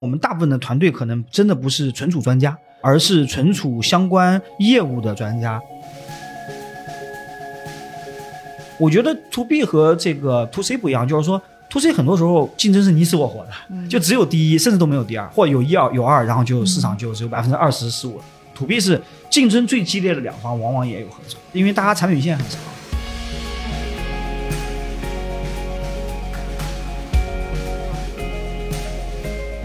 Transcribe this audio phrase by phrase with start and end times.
[0.00, 5.60] 我们大部分的团队可能真的不是存储专家，而是存储相关业务的专家。
[8.78, 18.20] 我觉得 to B 和这个 to C 不一样，就是说 to C 很多时候竞争是你死我活的，就只有第一，甚至都没有第二，或者有一二有二，然后就市场就只有百分之二十十五。
[18.54, 22.60] to B 是竞争最激烈的两方，往往也有合作，因为大家产品线很长。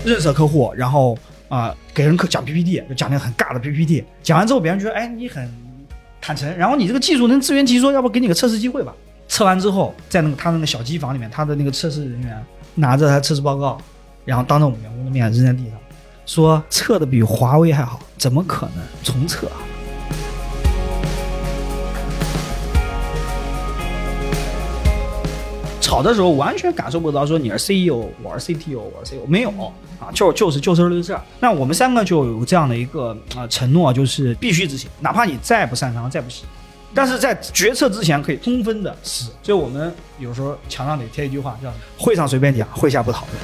[0.05, 1.17] 认识客户，然后
[1.47, 5.49] 啊、给人讲 PPT，就讲那个很尬的 PPT，讲完之后别人觉得哎你很
[6.19, 8.93] 坦诚，然后你这个技术能自圆其说，要不给你个测试机会吧？
[9.27, 12.45] 测完之后，在那个他那个小机房里面，他的那个测试人员
[12.75, 13.77] 拿着他测试报告，
[14.25, 15.79] 然后当着我们员工的面扔在地上，
[16.25, 19.47] 说测的比华为还好，怎么可能重测？
[25.79, 29.51] 吵的时候完全感受不到说你是 CEO，我是 CTO，我是 CEO，没有
[30.03, 31.17] 啊，就就是就事论事。
[31.39, 36.45] 那我们三个就有这样的一个呃承诺，就是必须执行，哪怕你再不擅长，再不行，
[36.93, 39.31] 但是在决策之前可以充分的死。
[39.41, 43.37] 所以我们有时候墙上得贴一句话，叫“会上随便讲，会下不讨论”。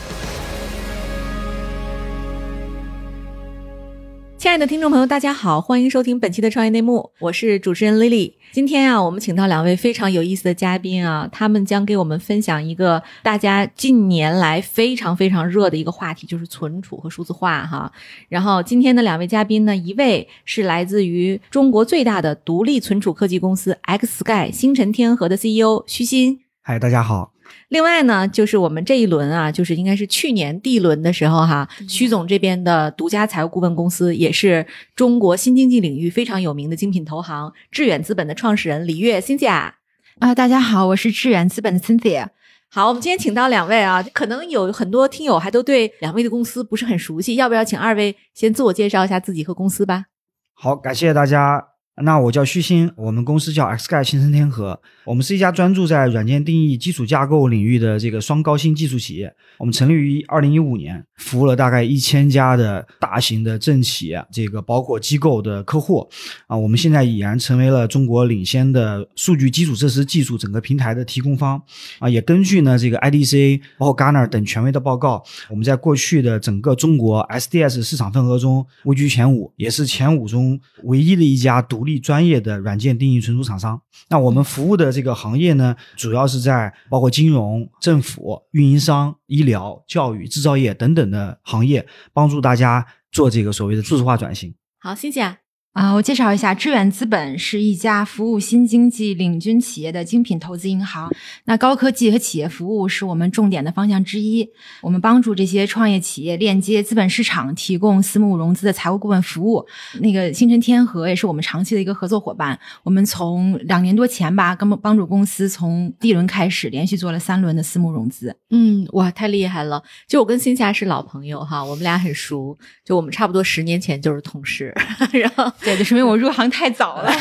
[4.39, 8.35] 亲爱的听众朋友，大家好，欢迎收听本期的创业内幕，我是主持人 Lily。
[8.53, 17.91] 今天啊，我们请到两位非常有意思的嘉宾啊，他们将给我们分享一个大家近年来非常非常热的一个话题，就是存储和数字化哈。
[18.29, 26.39] 然后今天的两位嘉宾呢，一位是来自于中国最大的独立存储科技公司 XSky 星辰天河的 CEO 徐鑫。
[26.61, 27.33] 嗨，大家好。
[27.69, 39.71] 另外呢，就是我们这一轮啊，就是应该是去年第一轮的时候哈，徐总这边的独家财务顾问公司，也是中国新经济领域非常有名的精品投行致远资本的创始人李悦 Cynthia。
[40.19, 42.27] 啊，大家好，我是致远资本的 Cynthia。
[42.69, 50.05] 好，我们今天请到两位啊，可能有很多听友还都对两位的公司不是很熟悉，要不要请二位先自我介绍一下自己和公司吧？
[50.53, 51.69] 好，感谢大家。
[52.01, 59.33] 那我叫虚心，我们公司叫 XSky 新生天河，我们是一家专注在软件定义基础架构领域的这个双高新技术企业。
[59.57, 66.09] 我们成立于二零一五年，服务了大概一千家的大型的政企，这个包括机构的客户
[66.47, 66.55] 啊。
[66.55, 71.61] 我们现在已然成为了中国领先的数据基础设施技术整个平台的提供方
[71.99, 72.07] 啊。
[72.07, 81.88] 也根据呢这个 IDC 包括 Gartner 等权威的报告，我们在过去的整个中国 SDS 市场份额中位居前五，也是前五中唯一的一家独立。
[81.97, 94.53] 专业的软件定义存储厂商，那我们服务的这个行业呢，主要是在包括金融、政府、运营商、医疗、教育、制造业等等的行业，帮助大家做这个所谓的数字化转型。
[94.77, 95.48] 好，谢谢。
[95.79, 101.09] 啊，我介绍一下，致远资本是一家服务新经济领军企业的精品投资银行。
[101.45, 104.45] 那高科技和企业服务是我们重点的方向之一。
[104.81, 109.65] 我们帮助这些创业企业链接资本市场，提供私募融资的财务顾问服务。
[110.01, 112.59] 那个星辰天河也是我们长期的一个合作伙伴。
[112.83, 118.35] 我们从两年多前吧，跟帮助公司从第一轮开始，连续做了三轮的私募融资。
[118.49, 119.81] 嗯，哇，太厉害了！
[120.09, 124.75] 就我跟新霞是老朋友哈，我们俩很熟，就我们差不多十年前就是同事，
[125.13, 125.49] 然后。
[125.69, 127.11] 对，就说明我入行太早了。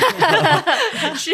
[1.14, 1.31] 是，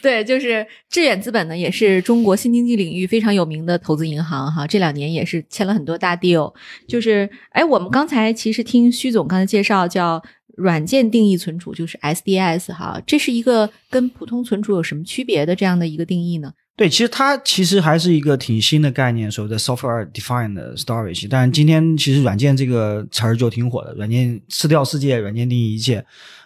[0.00, 4.66] 对，就是致远资本呢，也是中国新经济领域非常有名的投资银行哈。
[4.66, 6.54] 这两年也是签了很多大 deal。
[6.86, 10.22] 就是，哎，我们刚才其实听徐总刚才介绍，叫
[10.58, 13.00] 软件定义存储，就是 SDS 哈。
[13.06, 16.52] 这是一个跟普通存储有什么区别的这样的一个定义呢？
[16.76, 21.26] 对，其实它其实还是一个挺新的概念，所谓的 software defined storage。
[21.28, 25.98] 但今天其实软件这个词儿就挺火的，软件吃掉世界，软件定义一切。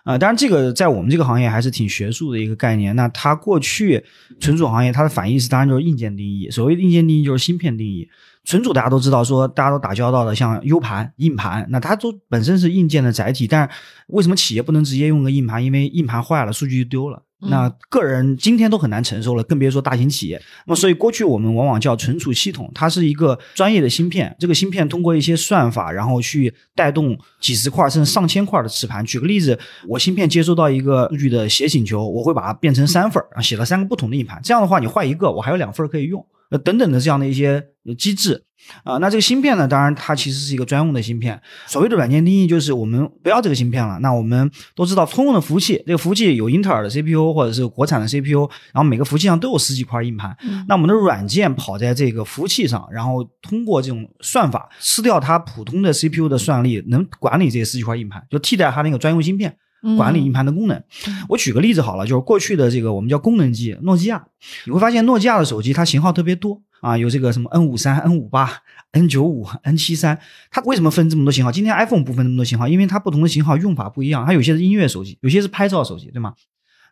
[0.04, 2.96] 啊、呃，当然这个在我们这个行业还是挺学术的一个概念。
[2.96, 4.02] 那它过去
[4.40, 8.08] 存储行业它的反义词当然就是硬件定义，所谓硬件定义就是芯片定义。
[8.44, 13.46] 存储大家都知道，说大家都打交道的，像 U 盘、硬盘，那它都本身是硬件的载体。
[13.46, 13.74] 但是
[14.08, 15.64] 为什么企业不能直接用个硬盘？
[15.64, 17.22] 因为硬盘坏了，数据就丢了。
[17.48, 20.40] 那个人今天都很难承受了，更别说大型企业。
[20.64, 24.34] 那么，所以过去我们往往叫存储系统，它是一个专业的芯片。
[24.38, 29.04] 这个芯片通过一些算法，然后去带动几十块甚至上千块的磁盘。
[29.04, 29.58] 举个例子，
[29.88, 34.40] 我芯片接收到一个数据的写请求，我会把它变成三份，然后写了三个不同的硬盘。
[34.44, 36.24] 这样的话，你坏一个，我还有两份可以用。
[36.52, 37.64] 呃，等等的这样的一些
[37.98, 38.44] 机制
[38.84, 41.40] 啊、呃，那这个芯片呢，当然它其实是一个专用的芯片。
[41.66, 43.98] 所谓的软件定义就是我们不要这个芯片了。
[44.00, 50.36] 那我们都知道通用的服务器，这个服务器有英特尔的 CPU 或者是国产的 CPU，然后每个服务器上都有十几块硬盘。
[50.44, 59.56] 嗯、那我们的软件跑在这个服务器上，然后通过这种算法吃掉它普通的 CPU 的算力，能管理这十几块硬盘，就替代它那个专用芯片。
[59.96, 60.82] 管理硬盘的功能，
[61.28, 64.24] 我举个例子好了，就是过去的这个我们叫功能机，诺基亚，
[64.66, 68.48] 你会发现诺基亚的手机它型号特别多，啊，有这个什么 N 五三、N 五八、
[68.92, 70.18] N 九五、N 七三，
[70.50, 71.50] 它为什么分这么多型号？
[71.50, 76.34] 今天 iPhone 不分这么多型号，因为它不同的型号用法不一样，它有些是音乐手机，有些是拍照手机，对吗？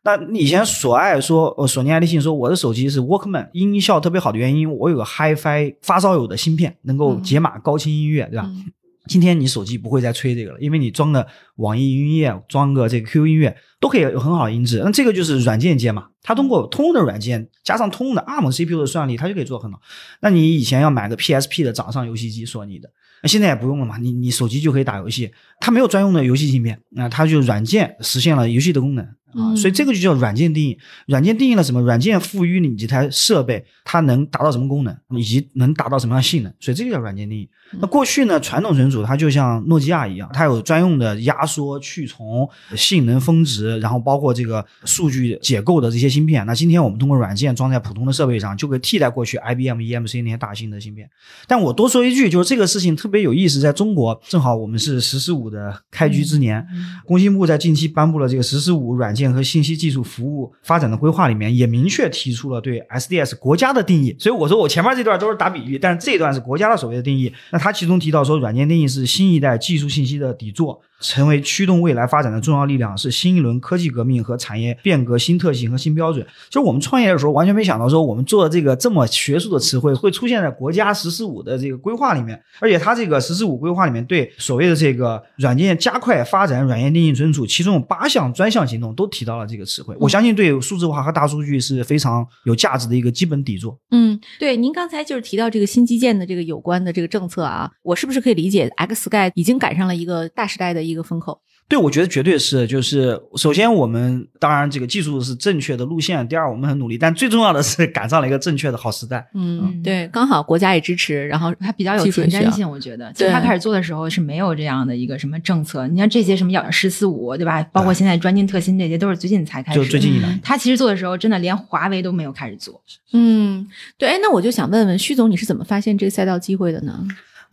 [0.03, 8.47] 那以前索爱说，呃，索尼爱立信说我的手机是 Walkman，音效特别好的原因，我有个 HiFi 发烧友的芯片，能够解码高清音乐，对吧？
[8.49, 8.73] 嗯
[9.07, 11.27] 今天你手机不会再吹这个了，因为你装个
[11.57, 14.83] 网易云音乐，装个这个 QQ 音乐都可以有很好的音质。
[14.85, 19.81] 那这个就是软件接嘛，它通过通用的软件加上通用的 ARM CPU 的算力，它就可以做很好。
[20.21, 22.91] 那你以前要买个 PSP 的掌上游戏机，索尼的，
[23.23, 29.07] 那现在也不用了嘛，你你手机就可以打游戏，它没有专用的游戏芯片，那它就软件实现了游戏的功能。
[29.35, 30.79] 啊，嗯所以这个就叫软件定义。
[31.07, 31.81] 软件定义了什么？
[31.81, 36.53] 软件赋予你这台设备它能达到什么功能，以及能达到什么样的性能。
[36.61, 37.49] 所以这个叫软件定义。
[37.81, 46.45] 那过去呢，传统存储它就像诺基亚一样，它有专用的压缩、去重、性能峰值，然后包括这个数据解构的这些芯片。
[46.47, 51.09] 那今天我们通过软件装在普通的设备上，就可以替代过去 IBM、EMC 那些大型的芯片。
[51.47, 56.67] 但我多说一句，就是这个事情特别有意思，在中国正好我们是“十四五”的开局之年，
[57.05, 64.15] 工信部在近期颁布了这个“十四五”软件和信息技术服务发展的规划里面，也明确提出了对 SDS 国家的定义。
[64.19, 67.33] 所以我说我前面这段都是打比喻，但是这一段是国家的所谓的定义。
[67.51, 70.81] 那它其中提到说，软件定义是新一代技术信息的底座。
[71.01, 76.25] 成为驱动未来发展的重要力量，是新一轮科技革命和产业变革新特性和新标准。
[76.49, 89.97] 就是我们创业的时候，完全没想到说我们做的这个这么学术的词汇会出现在国家“十四五”的这个规划里面，而且它这个“十四五”规划里面对所谓的这个软件加快发展、软件定义存储，其中有八项专项行动都提到了这个词汇。
[89.99, 93.79] 我相信对数字化和大数据是非常有价值的一个基本底座。
[93.91, 101.41] 嗯，对，您刚才就是提到这个新基建的这个有关的这个政策啊，我是不是可以理解 X Sky 已经赶上了一个大时代的一个风口？
[101.69, 109.25] 对，我觉得绝对是，就是首先我们当然这个技术是正确的路线，第二我们很努力，但最重要的是赶上了一个正确的好时代。
[109.35, 113.13] 嗯，嗯对，刚好国家也支持，然后它比较有前瞻性，我觉得。
[113.13, 115.87] 其实它开始做的时候是没有这样的一个什么政策。
[115.87, 117.63] 你像这些什么“十四五”，对吧？
[117.73, 119.79] 包括现在专精特新这些，都是最近才开始。
[119.79, 122.83] 就最近一年，他其实做的时候，真的连华为都没有开始做。
[123.13, 123.65] 嗯，
[123.97, 127.07] 对，哎，那我就想问问徐总，你是怎么发现这个赛道机会的呢？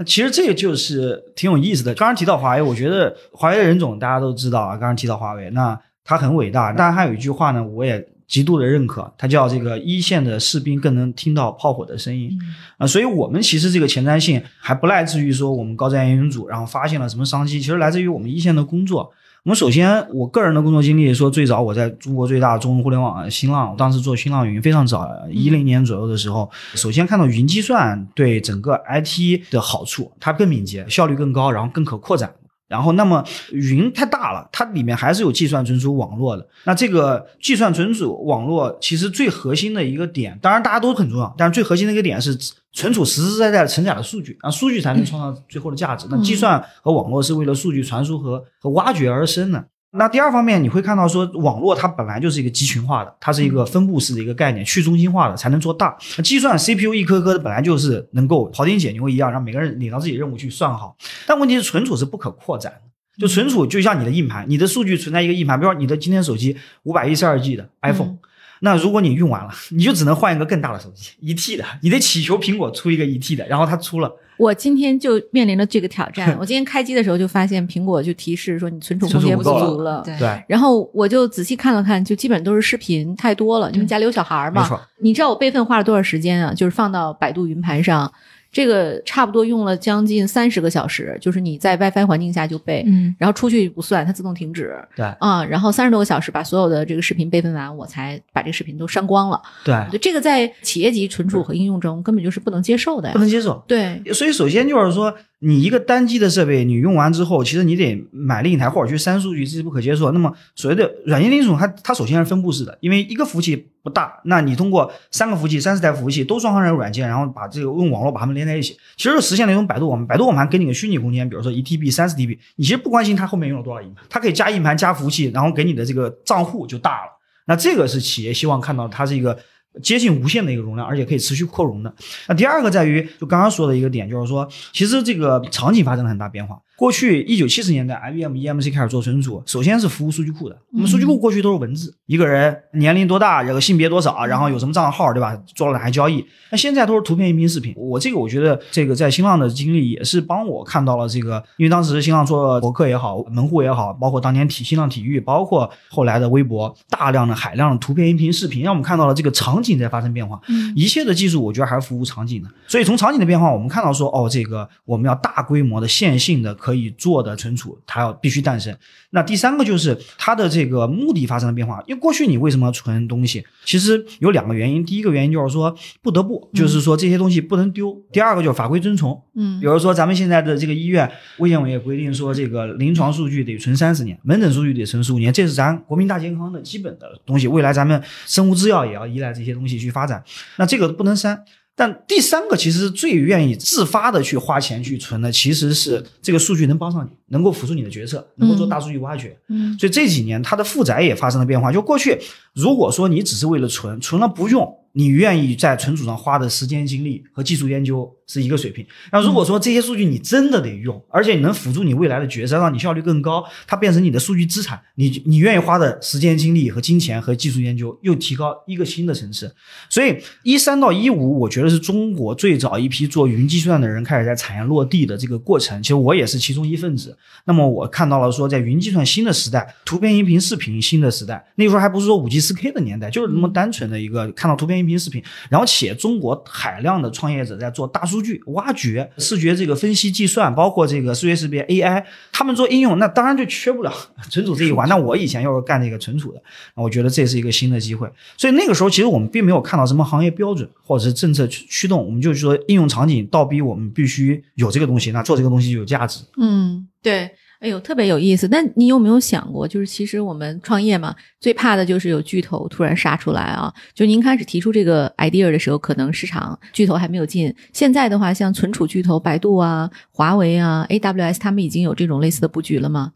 [0.05, 1.94] 其实这个就是挺有意思的。
[1.95, 4.71] 刚刚提到华为，我觉得华为的任总大家都知道啊。
[4.71, 12.38] 刚刚提到华为，那他很伟大，但还有一句话呢，我也极度的认可，他叫这个一线的士兵更能听到炮火的声音
[12.77, 19.11] 啊、所以我们其实这个前瞻性还不来自于说我们高瞻远瞩，然后发现了什么商机，其实来自于我们一线的工作。
[19.47, 32.29] 我们首先，我个人的工作经历说，最早我在中国最大的中文互联网新浪，我当时做新浪云非常早，一零年左右的时候，首先看到云计算对整个 IT 的好处，它更敏捷，效率更高，然后更可扩展。
[32.67, 36.45] 然后，那么云太大了，它里面还是有计算存储网络的。
[36.65, 42.37] 那这个计算存储网络其实最核心的一个点，当然大家都很重要，但是最核心的一个点是
[42.73, 46.07] 存储实实在在的承载的数据，啊，数据才能创造最后的价值。
[46.09, 49.65] 那计算和网络是为了数据传输和和挖掘而生的。
[49.97, 55.97] 那第二方面，你会看到说，网络它本来就是一个集群化的，它是一个分布式的一个概念，去中心化的才能做大。
[56.23, 60.95] 计算 CPU 一颗颗的本来就是能够庖丁解牛一样，让每个人领到自己任务去算好。
[61.25, 68.17] 但问题是存储是不可扩展的，就存储就像你的硬盘，你的数据存在一个硬盘，比如说你的今天手机五百一十二 G 的 iPhone，、
[68.62, 76.36] 那如果你用完了， 你就只能换一个更大的手机，一 T 的，你得祈求苹果出一个一 T 的，然后它出了，我今天就面临了这个挑战。
[76.39, 80.02] 我今天开机的时候就发现苹果就提示说你存储空间不足了。
[80.06, 84.64] 对对，然后我就仔细看了看，就基本都是视频太多了，因为家里有小孩儿嘛。
[84.64, 86.54] 没错，你知道我备份花了多少时间啊？
[86.54, 88.11] 就是放到百度云盘上，
[88.51, 91.18] 这个差不多用了将近三十个小时。
[91.21, 94.75] 就是你在 WiFi 环境下就备，嗯，然后出去不算，它自动停止。
[94.95, 99.42] 对啊、然后三十多个小时把所有的这个视频备份完，我才把这个视频都删光了。
[99.63, 103.19] 对，对，这个在企业级存储和应用中根本就是不能接受的呀不。
[103.19, 103.63] 能接受。
[103.68, 110.11] 对，所以首先就是说，你一个单机的设备，你用完之后，其实你得买另一台或者去删数据，这是不可接受。
[110.11, 120.07] 那么所谓的软件定义存储，它它首先是分布式的，因为一个服务器不大，那你通过三个服务器、三四台服务器都装上这个软件，然后把这个用网络把它们连在一起，其实实现了一种百度网。
[120.07, 127.11] 百度网盘给你个虚拟空间，比如说一 TB、三十 TB，你其实不关心它后面用了多少硬盘，它可以加硬盘、加服务器，然后给你的这个账户就大了。
[127.45, 129.37] 那这个是企业希望看到它是一个
[129.81, 131.93] 接近无限的一个容量，而且可以持续扩容的。
[132.27, 136.59] 那第二个在于，就刚刚说的一个点，就是说，其实这个场景发生了很大变化。
[136.77, 140.57] 过去一九七十年代，IBM、EMC 开始做存储，首先是服务数据库的。
[140.73, 145.37] 我们数据库过去都是文字，一个人年龄多大，这个性别多少，然后有什么账号，对吧？
[145.53, 146.25] 做了哪些交易。
[146.49, 147.73] 那现在都是图片、音频、视频。
[147.75, 159.67] 我这个我觉得，这个在新浪的经历也是帮我看到了这个，因为当时新浪做博客也好，门户也好，包括当年体新浪体育，包括后来的微博，大量的海量的图片、音频、视频，让我们看到了这个场景。
[159.67, 162.47] 景在发生变化，嗯一切的技术我觉得还是服务场景的。
[162.69, 168.78] 所以从场景的变化，我们看到说，哦，这个我们要大规模的线性的可以做的存储，它要必须诞生。
[169.12, 173.42] 那第三个就是它的这个目的发生了变化，因为过去你为什么要存东西？
[173.64, 179.24] 其实有两个原因，第一个原因就是说不得不，就是说这些东西不能丢；第二个就是法规遵从。
[179.36, 187.47] 嗯比如说咱们现在的这个医院，卫健委也规定说，这个临床数据得存三十年，门诊数据得存十五年，这是咱国民大健康的基本的东西。
[187.47, 190.21] 未来咱们生物制药也要依赖这些东西去发展，
[190.57, 191.45] 那这个不能删。
[191.79, 199.37] 但第三个其实是最愿意自发的去花钱去存的，其实是这个数据能帮上你，能够辅助你的决策，能够做大数据挖掘。
[199.49, 201.71] 嗯所以这几年它的负载也发生了变化。
[201.71, 202.19] 就过去，
[202.55, 208.85] 如果说你只是为了存，存了不用，你愿意在存储上花的时间、精力和技术研究是一个水平。
[209.11, 219.53] 那如果说这些数据你真的得用，而且你能辅助你未来的决策，让你效率更高，它变成你的数据资产，你你愿意花的时间、精力和金钱和技术研究又提高一个新的层次。
[219.89, 225.81] 所以一三到一五，我觉得是中国最早一批做云计算的人开始在产业落地的这个过程。
[225.81, 227.17] 其实我也是其中一份子。
[227.45, 243.94] 那么我看到了说，在云计算新的时代，图片、音频、视频新的时代，那时候还不是说五 G、四 K 的年代，就是那么单纯的一个看到图片、音频、视频，然后且中国海量的创业者在做大数数据挖掘、视觉这个分析计算，包括这个视觉识别 AI，他们做应用，那当然就缺不了
[244.31, 244.90] 存储这一环。
[244.90, 246.42] 那我以前又是干这个存储的，
[246.74, 248.09] 我觉得这是一个新的机会。
[248.36, 256.24] 所以那个时候，其实我们并没有看到什么行业标准或者是政策驱驱动，我们就是说应用场景倒逼我们必须有这个东西，那做这个东西就有价值。
[256.38, 257.30] 嗯，对。
[257.59, 258.47] 哎呦，特别有意思。
[258.49, 263.73] 那你有没有想过，就是其实我们创业嘛，最怕的就是有巨头突然杀出来啊！
[263.95, 267.54] 就您开始提出这个 idea 的时候，可能市场巨头还没有进。
[267.73, 273.14] 现在的话，像存储巨头百度啊、华为啊、AWS，他们已经有这种类似的布局了吗？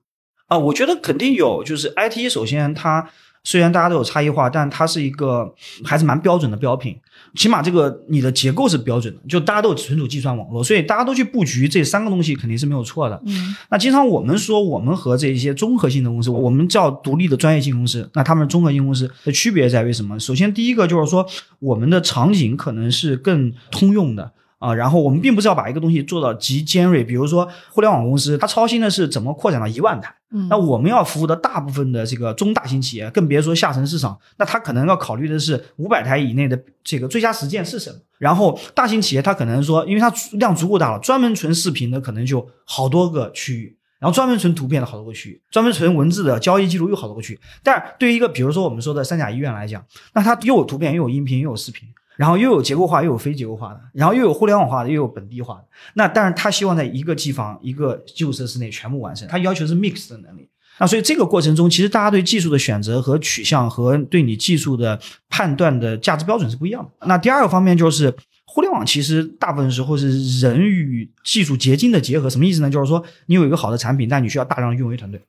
[0.47, 1.63] 啊，我觉得肯定有。
[1.63, 3.07] 就是 IT，首先它
[3.43, 5.53] 虽然大家都有差异化，但它是一个
[5.85, 6.99] 还是蛮标准的标品。
[7.35, 13.21] 起码这个你的结构是标准的，就大家都有存储计算网络，所以大家都去布局这三个东西肯定是没有错的。
[13.25, 20.19] 嗯那经常我们说，我们和这些综合性的公司，我们叫独立的专业性公司，那他们综合性公司的区别在于什么？
[20.19, 21.25] 首先，第一个就是说，
[21.59, 24.31] 我们的场景可能是更通用的。
[24.61, 30.13] 啊，然后我们并不是要把一个东西做到极尖锐，比如说互联网公司，它操心的是怎么扩展到一万台。
[30.31, 37.97] 嗯，那我们要服务的大部分的这个中大型企业，更别说下沉市场，那它可能要考虑的是五百台以内的这个最佳实践是什么。
[38.19, 47.39] 然后大型企业它可能说，因为它量足够大了，专门存视频的可能就好多个区域，然后专门存图片的好多个区域，专门存文字的交易记录又好多个区域。
[47.63, 51.89] 但是对于一个比如说我们说的三甲医院来讲，那它又有图片，又有音频，又有视频。
[52.21, 55.65] 然后又有结构化，又有非结构化的，然后又有互联网化的，又有本地化的。
[55.95, 60.47] 那但是他希望在一个机房、一个基础设施内全部完成，他要求是 mix 的能力。
[60.77, 64.99] 那所以这个过程中，其实大家对技术的选择和取向和对你技术的
[65.29, 67.07] 判断的价值标准是不一样的。
[67.07, 72.29] 那第二个方面就是，互联网其实大部分时候是人与技术结晶的结合。
[72.29, 72.69] 什么意思呢？
[72.69, 75.19] 就是说你有一个好的产品，但你需要大量的运维团队。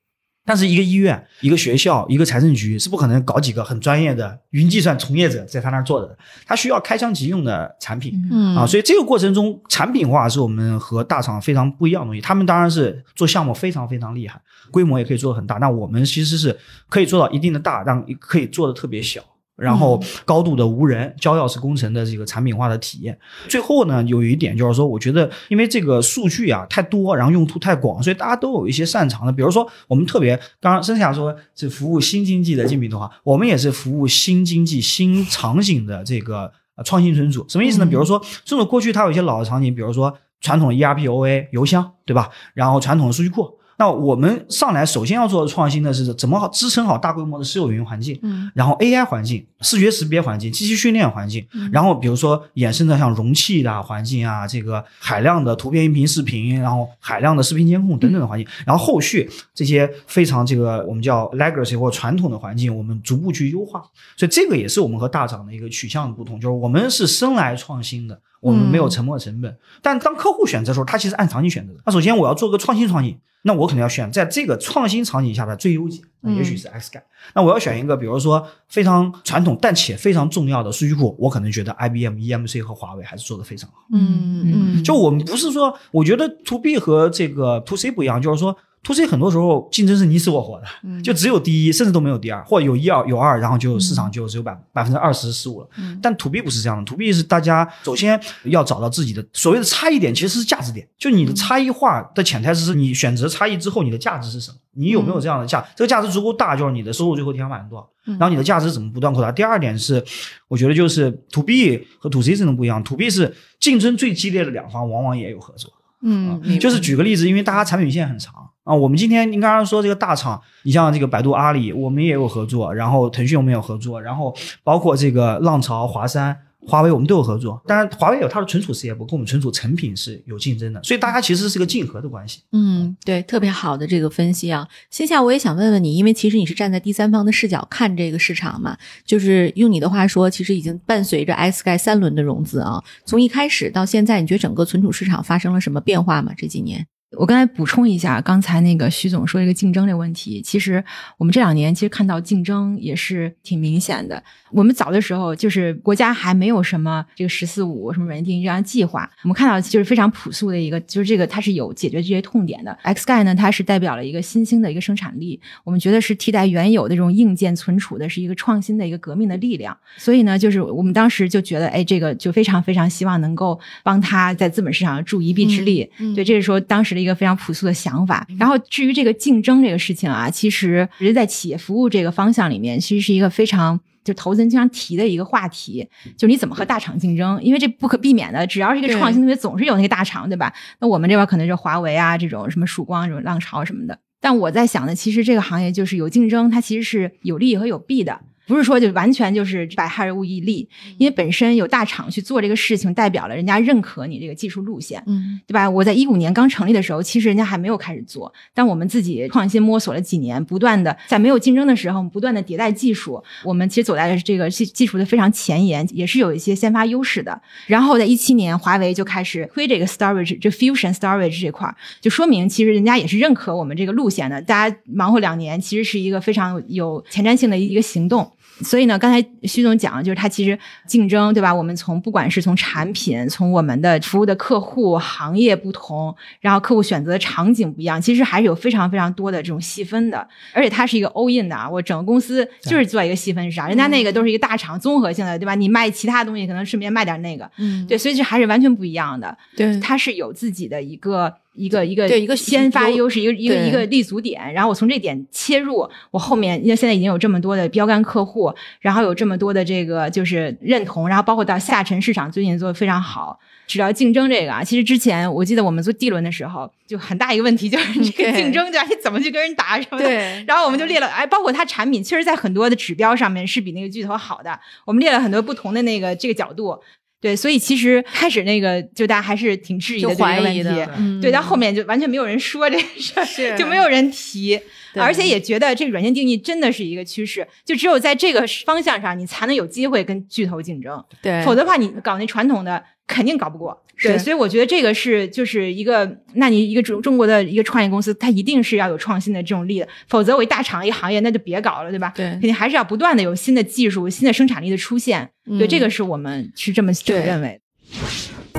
[0.45, 8.13] 但是一个医院、一个学校、一个财政局是不可能搞几个很专业的云计算从业者在他那儿做的，他需要开箱即用的产品。
[8.31, 12.21] 嗯啊，所以这个过程中，产品化是我们和大厂非常不一样的东西。
[12.21, 15.59] 他们当然是做项目非常非常厉害，规模也可以做得很大。
[15.59, 16.59] 那我们其实是
[16.89, 19.23] 可以做到一定的大，让可以做的特别小。
[19.63, 23.17] 然后高度的无人交钥匙工程的这个产品化的体验。
[23.49, 29.33] 最后呢，有一点就是说，我觉得因为这个数据啊太多，然后用途太广，所以大家都有一些擅长的。
[29.33, 37.47] 比如说，我们特别刚刚剩下说是服务新经济的竞品的话，我们也是服务新经济新场景的这个呃创新存储。
[37.49, 37.85] 什么意思呢？
[37.85, 42.31] 嗯比如说，存储过去它有一些老的场景，比如说传统的 ERP、OA 邮箱，对吧？
[42.55, 43.59] 然后传统的数据库。
[43.83, 63.83] 那我们上来首先要做的创新的是怎么好支撑好大规模的私有云环境，嗯然后 AI 环境、视觉识别环境、机器训练环境，然后比如说衍生的像容器的环境啊，这个海量的图片、音频、视频，然后海量的视频监控等等的环境，然后后续这些非常这个我们叫 legacy 或传统的环境，我们逐步去优化。
[64.17, 68.17] 所以这个也是我们和大厂的一个取向的不同，就是我们是生来创新的。
[68.43, 71.81] 我们没有沉没成本，但当客户选择的时候，他其实按场景选择的。
[71.87, 77.01] 那首先我要做个创新场景，那我肯定要选在这个创新场景下的最优解，那也许是 X 感。
[77.35, 83.77] 那我要选一个，比如说非常传统但且非常重要的数据库，我可能觉得 IBM、EMC 和华为还是做的非常好。
[83.93, 95.69] 嗯嗯，就我们不是说，我觉得 To B 和这个 To C 不一样，就是说 to C 很多时候竞争是你死我活的，嗯就只有第一，甚至都没有第二，或者有一二有二，然后就市场就只有百百分之二十十五了。
[95.79, 104.57] 嗯但 to B 不是这样的，to B 是大家首先要找到自己的所谓的差异点，其实是价值点，就你的差异化的潜台词是你选择差异之后，你的价值是什么？
[104.75, 105.65] 你有没有这样的价？
[105.77, 107.89] 这个价值足够大，就是你的收入最后天花板是多少？
[108.07, 109.31] 嗯然后你的价值怎么不断扩大？
[109.31, 110.05] 第二点是，
[110.49, 115.71] 我觉得就是 to B 和 to C 真的不一样，to B 是竞争最激烈的两方，往往也有合作。
[116.05, 118.35] 嗯，就是举个例子，因为大家产品线很长
[118.65, 126.37] 啊，我们今天您刚刚说这个大厂，你像这个百度、阿里，我们也有合作，然后腾讯我们有合作，然后包括这个浪潮、华山。
[126.65, 132.39] 华为我们都有合作，当然华为有它的存储事业部，跟我们存储成品是有竞争的，所以大家其实是个竞合的关系。
[132.53, 134.69] 嗯，对，特别好的这个分析啊。
[134.89, 146.33] 线下我也想问问你，因为其实你是站在第三方的视角看这个市场嘛，就是用你的话说，其实已经伴随着 SKY 三轮的融资啊，从一开始到现在，你觉得整个存储市场发生了什么变化吗？
[146.37, 146.87] 这几年？
[147.19, 150.83] 我刚才补充一下，刚才那个徐总说这个竞争这个问题，其实
[151.19, 154.23] 我们这两年其实看到竞争也是挺明显的。
[154.51, 162.77] 我们早的时候就是国家还没有什么这个“十四五”什么软件定义这样计划，我们看到就是非常朴素的一个，就是这个它是有解决这些痛点的。
[162.85, 169.77] XGI 呢，它是代表了一个新兴的一个生产力，我们觉得是替代原有的这种硬件存储的，是一个创新的一个革命的力量。
[169.97, 175.83] 所以呢，就是我们当时就觉得，哎，这个就非常非常希望能够帮他在资本市场助一臂之力。
[175.99, 178.27] 嗯嗯对，这是说当时的一个非常朴素的想法。
[178.39, 183.81] 然后至于这个竞争这个事情啊，其实其实在企业服务这个方向里面，其实是一个非常。
[184.05, 187.41] 就投资人经常提的一个话题，就是你怎么和大厂竞争？
[187.41, 190.53] 因为这不可避免的，只要是一个创新东西，总是有那个大厂，对吧？
[190.81, 193.97] 那我们这边可能就华为啊，这种什么曙光、这种浪潮什么的。
[194.21, 198.19] 但我在想呢，其实这个行业就是有竞争，它其实是有利和有弊的。
[198.53, 200.69] 不是说就完全就是百害而无一利，
[200.99, 205.69] 因为本身有大厂去做这个事情，代表了人家认可你这个技术路线，嗯对吧？
[205.69, 217.41] 我在一五年刚成立的时候，其实人家还没有开始做，但我们自己创新摸索了几年，不断的在没有竞争的时候，不断的迭代技术，我们其实走在这个技技术的非常前沿，也是有一些先发优势的。
[217.67, 224.43] 然后在一七年，华为就开始推这个 storage，这 fusion storage 这块儿，就说明其实人家也是认可我们这个路线的。
[224.43, 228.31] 大家忙活两年，其实是一个非常有前瞻性的一个行动。
[228.63, 231.55] 所以呢，刚才徐总讲，就是它其实竞争，对吧？
[231.55, 240.27] 我们从不管是从产品，从我们的服务的客户行业不同，然后客户选择的场景不一样，其实还是有非常非常多的这种细分的。
[240.53, 245.55] 而且它是一个 all in 的啊，我整个公司就是做一个细分市场，人家那个都是一个大厂综合性的，对吧？
[245.55, 249.37] 你卖其他东西，可能顺便卖点那个，嗯，对，所以这还是完全不一样的。
[249.57, 263.39] 对它是有自己的一个一个一个对一个先发优势，一个一个一个立足点，然后我从这点切入，我后面因为现在已经有这么多的标杆客户，然后有这么多的这个就是认同，然后包括到下沉市场最近做的非常好。
[263.69, 268.87] 只要竞争这个啊，其实之前我记得我们做 D 轮的时候，就很大一个问题就是 这个竞争对吧？
[268.91, 270.05] 你怎么去跟人打什么的？
[270.05, 274.59] 对，然后我们就列了，哎，包括它产品，确实，在很多的指标上面是比那个巨头好的。
[274.85, 276.79] 我们列了很多不同的那个这个角度，
[277.23, 284.63] 对，所以其实开始那个就大家还是挺质疑的这怀个问题疑的，，嗯对，到后面就完全没有人说这个事儿，是就没有人提，对
[284.95, 293.83] 而且也觉得这个软件定义真的是一个趋势，就只有在这个方向上，你才能有机会跟巨头竞争，对，否则的话，你搞那传统的肯定搞不过。
[294.03, 302.13] 对，所以我觉得这个是就是一个，那你一个中中国的一个创业公司，它一定是要有创新的这种力的，否则我一大厂一个行业那就别搞了，对吧？
[302.17, 305.31] 对肯定还是要不断的有新的技术、新的生产力的出现。
[305.45, 308.51] 对，嗯这个是我们是这么这么认为的。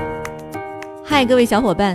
[1.04, 1.94] 嗨，各位小伙伴，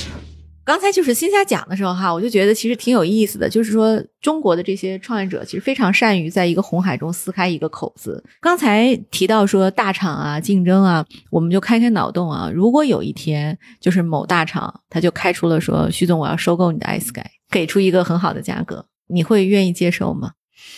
[0.71, 8.23] 刚才就是新霞讲的时候哈，我就觉得其实挺有意思的，就是说中国的这些创业者其实非常善于在一个红海中撕开一个口子。
[8.39, 20.31] 刚才提到说大厂啊、竞争啊，我们就开开脑洞啊，如果有一天就是某大厂他就开出了说徐总我要收购你的 iSky，给出一个很好的价格，你会愿意接受吗？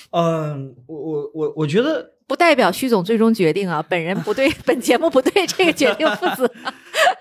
[0.09, 6.51] 嗯，我我我我觉得不代表徐总最终决定啊，本人不对， 本节目不对这个决定负责。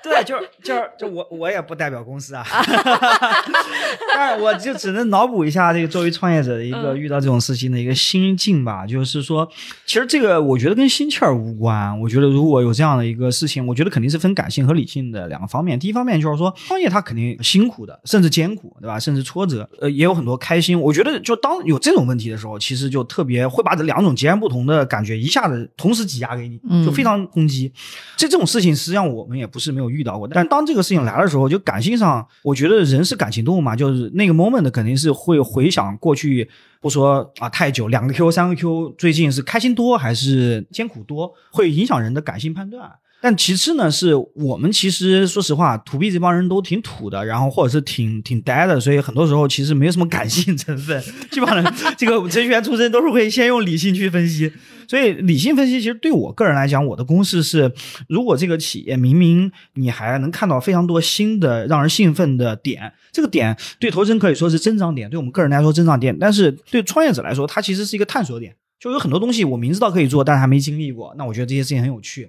[0.03, 2.45] 对，就是就是就我我也不代表公司啊，
[4.15, 8.87] 但是我就只能脑补一下这个作为创业者的一个嗯遇到这种事情的一个心境吧。
[8.87, 9.49] 就是说，
[9.87, 11.99] 其实这个我觉得跟心气儿无关。
[12.01, 15.79] 我觉得如果有这样的一个事情，我觉得肯定是分感性和理性的两个方面。
[15.79, 18.99] 第一方面就是说，创业它肯定辛苦的，甚至艰苦，对吧？
[18.99, 20.79] 甚至挫折，呃，也有很多开心。
[20.79, 27.73] 我觉得就当有这种问题的时候，其实就特别会把这两种截然不同的感觉一下子同时挤压给你，就非常攻击。
[28.17, 36.49] 这这种事情实际上我们也不是没有遇到过，但当这个事情来的时候，就感性上，我觉得人是感情动物嘛，就是那个 moment 肯定是会回想过去，
[36.81, 42.91] 不说啊太久，两个 Q 三个 Q，最近是开心多还是艰苦多，会影响人的感性判断。
[43.25, 51.01] 但其次呢，是我们其实说实话，土币这帮人都挺土的，然后或者是挺挺呆的，所以很多时候其实没有什么感性成分。
[51.31, 54.53] 基本上这个程序员出身都是会先用理性去分析，
[54.93, 57.73] 所以理性分析其实对我个人来讲，我的公式是：
[58.11, 68.55] 如果这个企业明明你还能看到非常多新的让人兴奋的点，这个点对投资人可以说是增长点，对我们个人来说增长点，但是对创业者来说，它其实是一个探索点。
[68.79, 72.29] 就有很多东西我明知道可以做，但是还没经历过，那我觉得这些事情很有趣。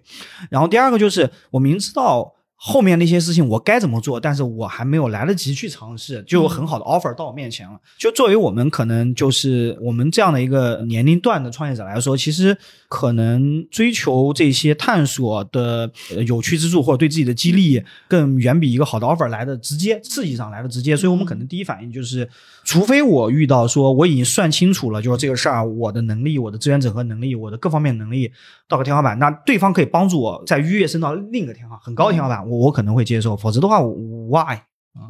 [0.49, 2.33] 然后第二个就是我明知道
[2.65, 7.77] 后面那些事情我该怎么做，但是我还没有来得及去尝试，就有很好的 offer 到我面前了。
[7.99, 20.95] 就作为我们可能就是我们这样的一个年龄段的创业者来说，其实可能追求这些探索的呃有趣之处，或者对自己的激励，更远比一个好的 offer 来的直接，刺激上来的直接。
[20.95, 22.29] 所以我们可能第一反应就是，
[22.63, 28.31] 除非我遇到说我已经算清楚了，就是这个事儿，我的能力、我的资源整合能力、我的各方面能力
[28.69, 34.59] 到个天花板，那对方可以帮助我再跃跃升到另一个天花很高的天花板，我我可能会接受，否则的话，why？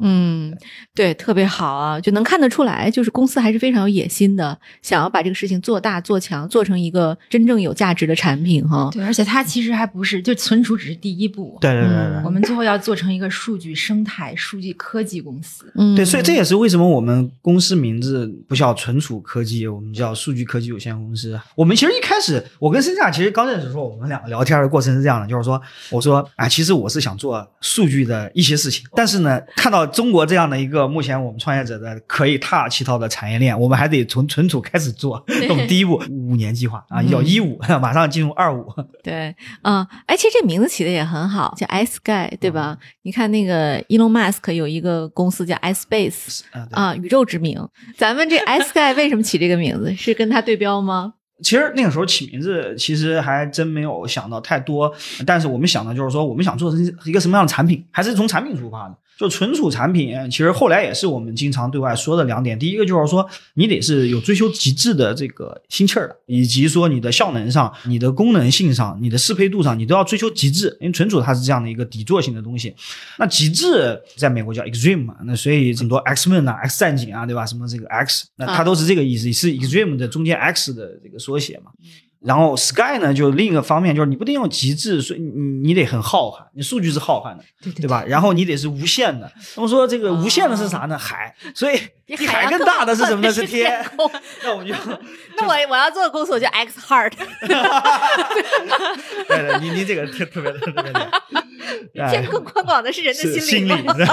[0.00, 0.56] 嗯，
[0.94, 8.88] 对，特别好啊，就能看得出来，就是公司还是非常有野心的，想要把这个事情做大、做强，做成一个真正有价值的产品哈。
[8.92, 11.58] 对，而且它其实还不是，就存储只是第一步。
[11.60, 15.70] 对对对对嗯我们最后要做成一个数据生态、数据科技公司。
[15.76, 21.38] 嗯，对，所以这也是为什么我们公司名字不叫存储科技，我们叫数据科技有限公司。
[21.54, 35.24] 我们其实一开始，我跟申夏其实刚认识的时候，我们两个聊天的过程是这样的，就是说，我说啊，其实我是想做数据的一些事情，但是呢，看到中国这样的一个目前我们创业者的可以踏起套的产业链，我们还得从存储开始做。
[35.48, 38.64] 我们第一步五年计划啊，要一五， 马上进入二五。
[39.02, 42.78] 对，嗯，哎，其实这名字起的也很好，叫 iSky，对吧？
[43.02, 47.60] 你看那个 Elon Musk 有一个公司叫 iSpace 啊，宇宙之名。
[47.96, 49.92] 咱们这 iSky 为什么起这个名字？
[49.96, 51.14] 是跟它对标吗？
[51.42, 54.94] 其实那个时候起名字，其实还真没有想到太多，
[55.26, 58.96] 但是我们想的就是说，我们想做成一个什么样的产品，还是从产品出发的。
[59.18, 62.58] 就存储产品，其实后来也是我们经常对外说的两点。
[62.58, 70.76] 第一个就是说，你得是有追求极致的这个心气儿的，以及说你的效能上、你的功能性上、你的适配度上，你都要追求极致。
[70.80, 72.74] 因为存储它是这样的一个底座型的东西。
[73.18, 77.46] 那极致在美国叫 extreme 嘛，那所以很多 X-Men 啊、X 战警啊，对吧？
[77.46, 81.70] 什么这个 X，那它都是这个意思，是 extreme 的中间 X 的这个缩写嘛。
[82.24, 88.02] 然后 Sky 呢，就另一个方面就是你不得用极致，所以你你得很浩瀚，你数据是浩瀚的，对对对吧？
[88.06, 89.30] 然后你得是无限的。
[89.56, 90.96] 那么说这个无限的是啥呢？
[90.98, 93.32] 海，所以比海更大的是什么呢？
[93.32, 93.82] 是天。
[93.96, 94.10] 空。
[94.44, 94.74] 那我们就
[95.38, 97.12] 那我我要做的公司，我叫 X Heart。
[99.28, 101.10] 对对，你你这个特特别特别的，
[102.00, 103.94] 哎天空宽广的是人的是心灵吗？
[103.94, 104.04] 的。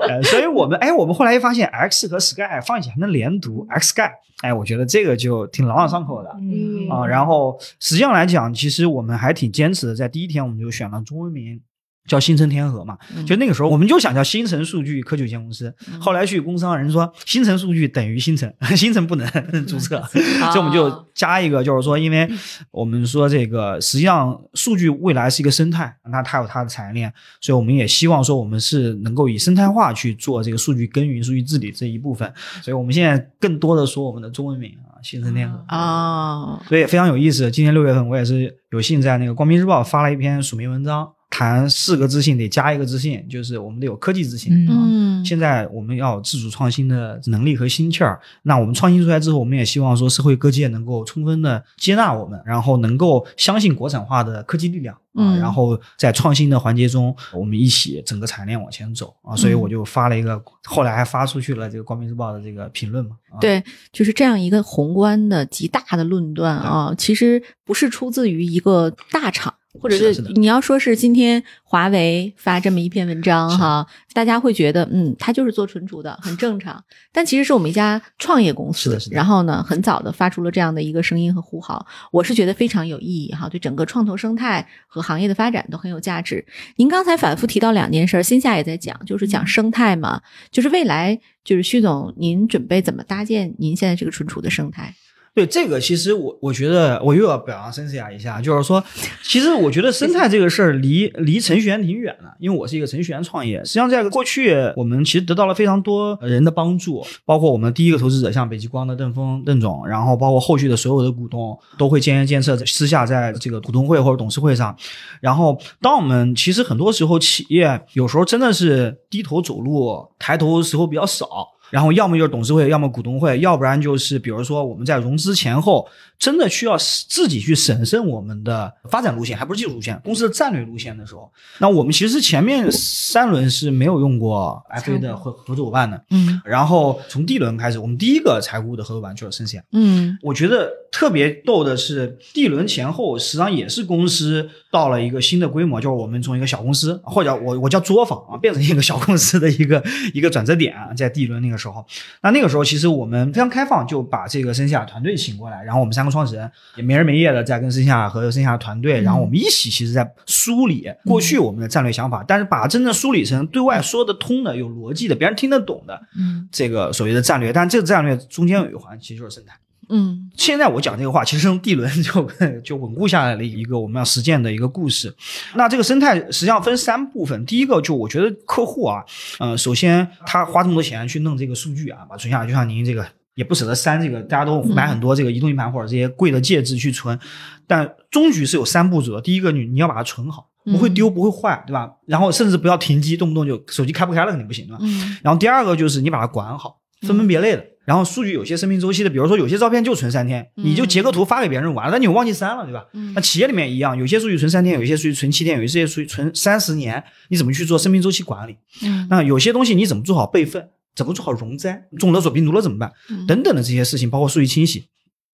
[0.00, 4.10] 呃，所以我们哎，我们后来发现 X 和 Sky 放一起还能连读 X Sky，
[4.42, 6.30] 哎，我觉得这个就挺朗朗上口的。
[6.38, 11.60] 嗯啊，然后实际上来讲，其实我们还挺坚持的，在第一天我们就选了中文名。
[12.06, 15.74] 叫星辰天河嘛，就那个时候我们就想叫星辰数据科技有限公司。
[16.00, 22.28] 后来去工商人说星辰数据等于星辰，星辰不能注册 所以我们就加一个，就是说，因为
[22.70, 32.32] 我们说这个实际上数据未来是一个生态，那它有它的产业链，所以我们也希望说我们是能够以生态化去做这个数据耕耘、数据治理这一部分。
[32.62, 35.64] 所以我们现在更多的说我们的中文名啊，星辰天河。
[35.68, 37.50] 啊，所以非常有意思。
[37.50, 44.52] 今年六月份，我也是有幸在那个《光明日报》发了一篇署名文章，谈四个自信得加一个自信，就是我们得有科技自信。
[44.52, 48.18] 嗯嗯，现在我们要自主创新的能力和心气儿。
[48.42, 59.34] 那我们创新出来之后，我们也希望说社会各界能够充分的接纳我们，然后能够相信国产化的科技力量啊，嗯然后在创新的环节中，我们一起整个产业链往前走啊。
[59.34, 63.16] 所以我就发了一个，后来还发出去了这个《光明日报》的这个评论嘛。
[63.30, 63.62] 啊、对，
[63.92, 69.52] 就是这样一个宏观的、极大的论断啊，其实不是出自于一个大厂。
[69.80, 76.82] 或者是你要说是今天华为发这么一篇文章哈，大家会觉得嗯，他就是做存储的，很正常。
[77.12, 86.44] 但其实是我们一家创业公司，是的是的然后呢，很早的发出了这样的一个声音和呼号，我是觉得非常有意义哈，对整个创投生态和行业的发展都很有价值。
[86.76, 94.94] 您刚才反复提到两件事儿，线下也在讲，就是讲生态嘛，就是未来就是徐总，您准备怎么搭建您现在这个存储的生态？
[95.36, 98.82] 对这个，其实我我觉得我又要表扬森西亚一下，就是说，
[99.22, 103.58] 其实我觉得生态这个事儿离离程序员挺远的，因为我是一个程序员创业。
[103.58, 114.74] 实际上，在过去我们其实得到了非常多人的帮助，包括我们第一个投资者像北极光的邓峰邓总，然后包括后续的所有的股东都会建言建策，私下在这个股东会或者董事会上。
[115.20, 121.26] 然后，当我们其实很多时候企业有时候真的是低头走路，抬头时候比较少。
[121.70, 126.76] 然后要么就是董事会，要么股东会，要不然就是比如说我们在融资前后，真的需要
[127.08, 139.62] 自己去审慎我们的发展路线，还不是技术路线，公司的战略路线的时候，那我们其实前面三轮是没有用过 FA 的合合作伙伴的，嗯然后从第一轮开始，我们第一个财务的合作伙伴就是生鲜。
[139.72, 149.82] 嗯我觉得特别逗的是，第一轮前后实际上也是公司到了一个新的规模，就是我们从一个小公司，或者我我叫作坊啊，变成一个小公司的一个
[150.14, 151.84] 一个转折点啊，在第一轮那个时候，
[152.22, 166.48] 那那个时候其实我们非常开放，就把这个生夏团队请过来，然后我们三个创始人也没日没夜的在跟生夏和生夏团队，然后我们一起其实在梳理过去我们的战略想法，但是把真正梳理成对外说得通的、有逻辑的、别人听得懂的嗯。
[166.50, 169.54] 这个所谓的战略，但这个战略中间有一环其实就是生态。
[169.88, 172.30] 嗯现在我讲这个话，其实从第一轮就
[172.62, 175.14] 就稳固下来了一个我们要实践的一个故事。
[175.54, 179.04] 那这个生态实际上分三部分，第一个就我觉得客户啊，
[179.38, 187.18] 呃，首先他花这么多钱去弄这个数据啊，把存下来，就像您这个也不舍得删这个，大家都买很多这个移动硬盘或者这些贵的介质去存，
[187.66, 189.20] 但终局是有三步骤的。
[189.20, 191.90] 第一个，你你要把它存好，不会丢，不会坏，对吧？
[192.06, 194.78] 然后甚至不要停机，动不动就手机开不开了肯定不行，对吧？
[194.82, 197.64] 嗯然后第二个就是你把它管好，分门别类的。
[197.86, 202.84] 然后数据有些生命周期的，比如说有些照片就存三天，你就截个图发给别人完了，但你忘记删了，对吧？
[202.92, 208.56] 嗯那企业里面一样，有些数据存三天，有些数据存七天，有些数据存三十年，你怎么去做生命周期管理？
[208.82, 210.68] 嗯那有些东西你怎么做好备份？
[210.96, 211.86] 怎么做好容灾？
[211.98, 212.92] 中勒索病毒了怎么办？
[213.08, 214.88] 嗯等等的这些事情，包括数据清洗。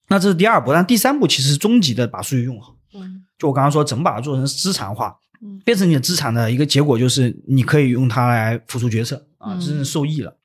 [0.09, 2.77] 那这是第二步，但第三步其实是终极的把数据用好。
[2.95, 10.37] 嗯就我刚刚说，怎么把它做成资产化，嗯变成你的资产的一个结果，就是你可以用它来辅助决策啊，嗯真正受益了。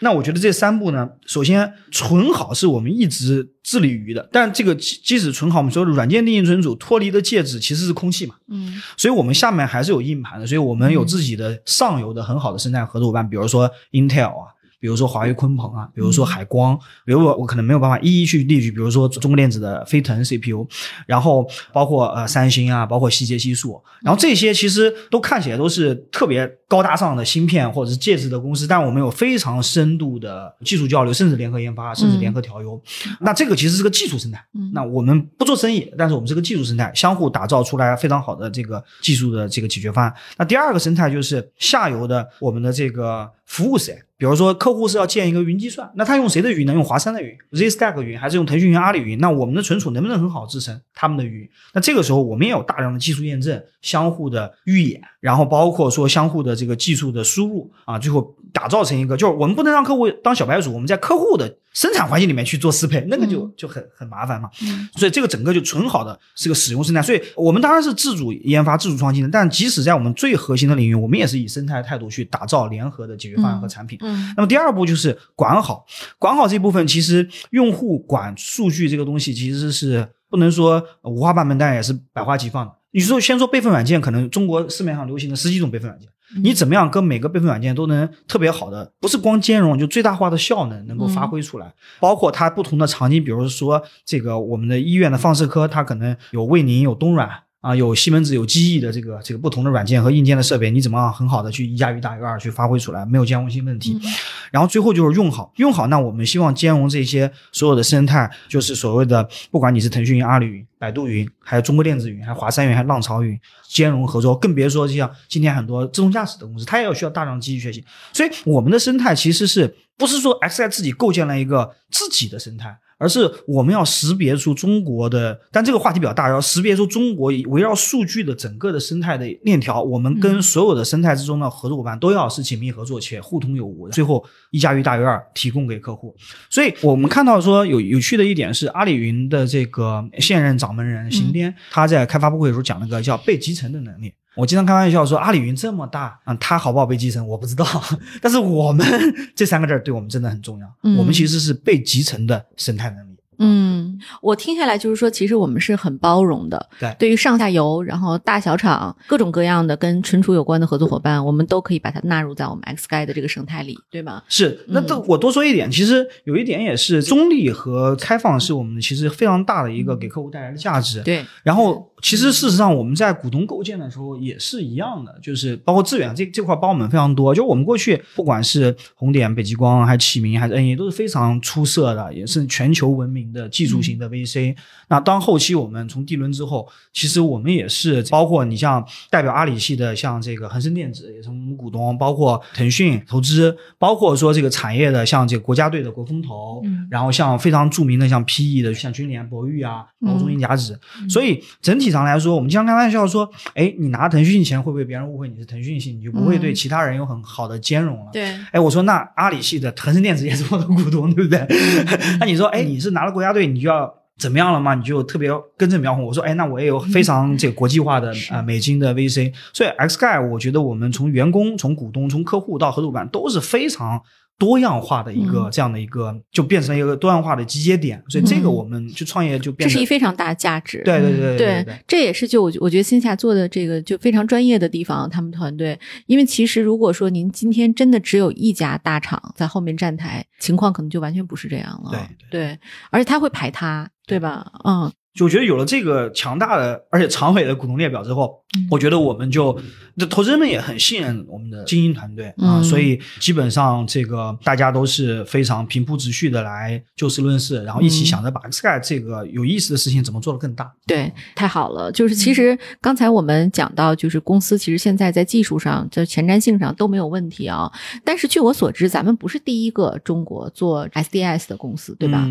[0.00, 14.55] 那我觉得这三步呢，首先存好是我们一直致力于的，但这个即即使存好，我们说软件定义存储脱离的介质其实是空气嘛，嗯所以我们下面还是有硬盘的，所以我们有自己的上游的很好的生态合作伙伴，比如说 Intel 啊。
[14.86, 20.64] 比如说华为鲲鹏啊，比如说海光，比如我我可能没有办法一一去列举，比如说中国电子的飞腾 CPU，
[21.08, 32.80] 然后包括呃三星啊，包括希捷、希硕，然后这些其实都看起来都是特别高大上的芯片或者是介质的公司，但我们有非常深度的技术交流，甚至联合研发，甚至联合调优。
[33.18, 34.40] 那这个其实是个技术生态。
[34.54, 40.14] 嗯那我们不做生意，但是我们是个技术生态，相互打造出来非常好的这个技术的这个解决方案。
[40.36, 44.00] 那第二个生态就是下游的我们的这个服务谁？
[44.18, 46.72] 比如说客户是要建一个云计算，那他用谁的云呢？
[46.72, 49.18] 用华山的云、ZStack 云，还是用腾讯云、阿里云？
[49.18, 51.46] 那我们的存储能不能很好支撑他们的云？
[51.74, 64.48] 那这个时候我们也有大量的技术验证、相互的预演，然后包括说相互的这个技术的输入啊，最后打造成一个，就是我们不能让客户当小白鼠，我们在客户的生产环境里面去做适配，那个就嗯就很很麻烦嘛。
[64.62, 67.02] 嗯所以这个整个就纯好的是个使用生态。
[67.02, 73.98] 所以我们当然是自主研发、自主创新的，但即使在我们最核心的领域，我们也是以生态态度去打造联合的解决方案和产品。
[74.00, 75.84] 嗯那么第二步就是管好，
[76.18, 82.72] 管好这部分，其实用户管数据这个东西其实是不能说五花八门，但也是百花齐放的。
[82.92, 86.08] 你说先说备份软件，可能中国市面上流行的十几种备份软件，
[86.42, 91.72] 你怎么样跟每个备份软件都能特别好的，不是光兼容，就最大化的效能能够发挥出来。
[92.00, 97.30] 包括它不同的场景，比如说这个我们的医院的放射科，它可能有卫宁、有东软。
[97.60, 103.98] 啊，有西门子、有记忆的这个这个不同的软件和硬件的设备，你怎么样很好的去一加一大于二去发挥出来，没有兼容性问题。
[104.52, 105.88] 然后最后就是用好，用好。
[105.88, 113.36] 那我们希望兼容这些所有的生态，就是所谓的，不管你是腾讯云、阿里云、百度云，还有中国电子云，还有华山云，还有浪潮云，
[113.68, 114.36] 兼容合作。
[114.36, 117.84] 更别说像今天很多自动驾驶的公司，它也要需要大量机器学习。
[118.12, 136.16] 所以我们的生态其实是不是说 XI 自己构建了一个自己的生态，而是我们要识别出中国的，但这个话题比较大，要识别出中国围绕数据的整个的生态的链条，我们跟所有的生态之中的合作伙伴都要是紧密合作且互通有无，最后一加一大于二提供给客户。
[136.48, 144.12] 所以我们看到说有有趣的一点是，阿里云的这个现任掌门人邢颠，他在开发布会的时候讲了个叫被集成的能力。
[144.36, 147.64] 我经常开玩笑说，阿里云这么大嗯，它好不好被集成我不知道，
[148.20, 148.86] 但是我们
[149.34, 150.66] 这三个字对我们真的很重要。
[150.98, 153.16] 我们其实是被集成的生态能力。
[153.38, 156.70] 嗯，我听下来就是说，其实我们是很包容的。
[156.80, 164.22] 对，对于上下游，然后大小厂，各种各样的跟存储有关的合作伙伴，我们都可以把它纳入在我们 XGuide 的这个生态里，对吗？
[164.30, 164.64] 是。
[164.68, 171.02] 那这我多说一点，其实有一点也是中立和开放是我们其实非常大的一个给客户带来的价值。
[171.02, 171.22] 对。
[171.42, 177.34] 然后，其实事实上我们在股东构建的时候也是一样的，就是包括致远这这块帮我们非常多。
[177.34, 184.54] 就我们过去不管是红点、北极光，还是启明，还是 N E，都是非常出色的，也是全球闻名的技术型的 VC。
[184.88, 200.78] 那当后期我们从 D 轮之后，其实我们也是包括你像代表阿里系的，像这个恒生电子也是我们股东，包括腾讯投资，包括说这个产业的像这个国家队的国风投，然后像非常著名的像 PE 的像君联、博裕啊，包括中银甲子。
[201.08, 208.10] 所以整体上来说，我们经常开玩笑说，哎，你拿腾讯钱会不会别人误会你是腾讯系，你就不会对其他人有很好的兼容了？
[208.12, 208.24] 对。
[208.52, 211.46] 哎，我说那阿里系的恒生电子也是我的股东，对不对？
[212.20, 213.92] 那你说，哎，你是拿了国家队，你就要。
[214.18, 214.74] 怎么样了嘛？
[214.74, 216.02] 你就特别根正苗红。
[216.02, 224.00] 我说，哎，那我也有非常这个国际化的啊美金的 VC，所以 XGuide 我觉得我们从员工、从股东、从客户到合作伙伴都是非常。
[224.38, 230.82] 多样化的一个这样的一个，就变成一个多样化的集结点，所以这个我们去创业就变这是一非常大的价值。
[230.84, 235.78] 对对对对，这也是就我我觉得线下做的这个就非常专业的地方，他们团队。
[236.06, 241.90] 因为其实如果说您今天真的只有一家大厂在后面站台，情况可能就完全不是这样了。
[241.90, 242.58] 对对，
[242.90, 244.52] 而且他会排他，对吧？
[244.64, 244.92] 嗯。
[245.16, 248.38] 就我觉得有了这个强大的而且长尾的股东列表之后，
[248.70, 249.58] 我觉得我们就
[249.96, 260.70] 这投资人们也很信任我们的精英团队啊，所以基本上这个大家都是非常平铺直叙的来就事论事，然后一起想着把 Sky 这个有意思的事情怎么做得更大。
[260.86, 261.90] 对，太好了。
[261.90, 267.72] 就是其实刚才我们讲到，就是公司其实现在在技术上、在前瞻性上都没有问题啊。
[268.04, 272.28] 但是据我所知，咱们不是第一个中国做 SDS 的公司，对吧？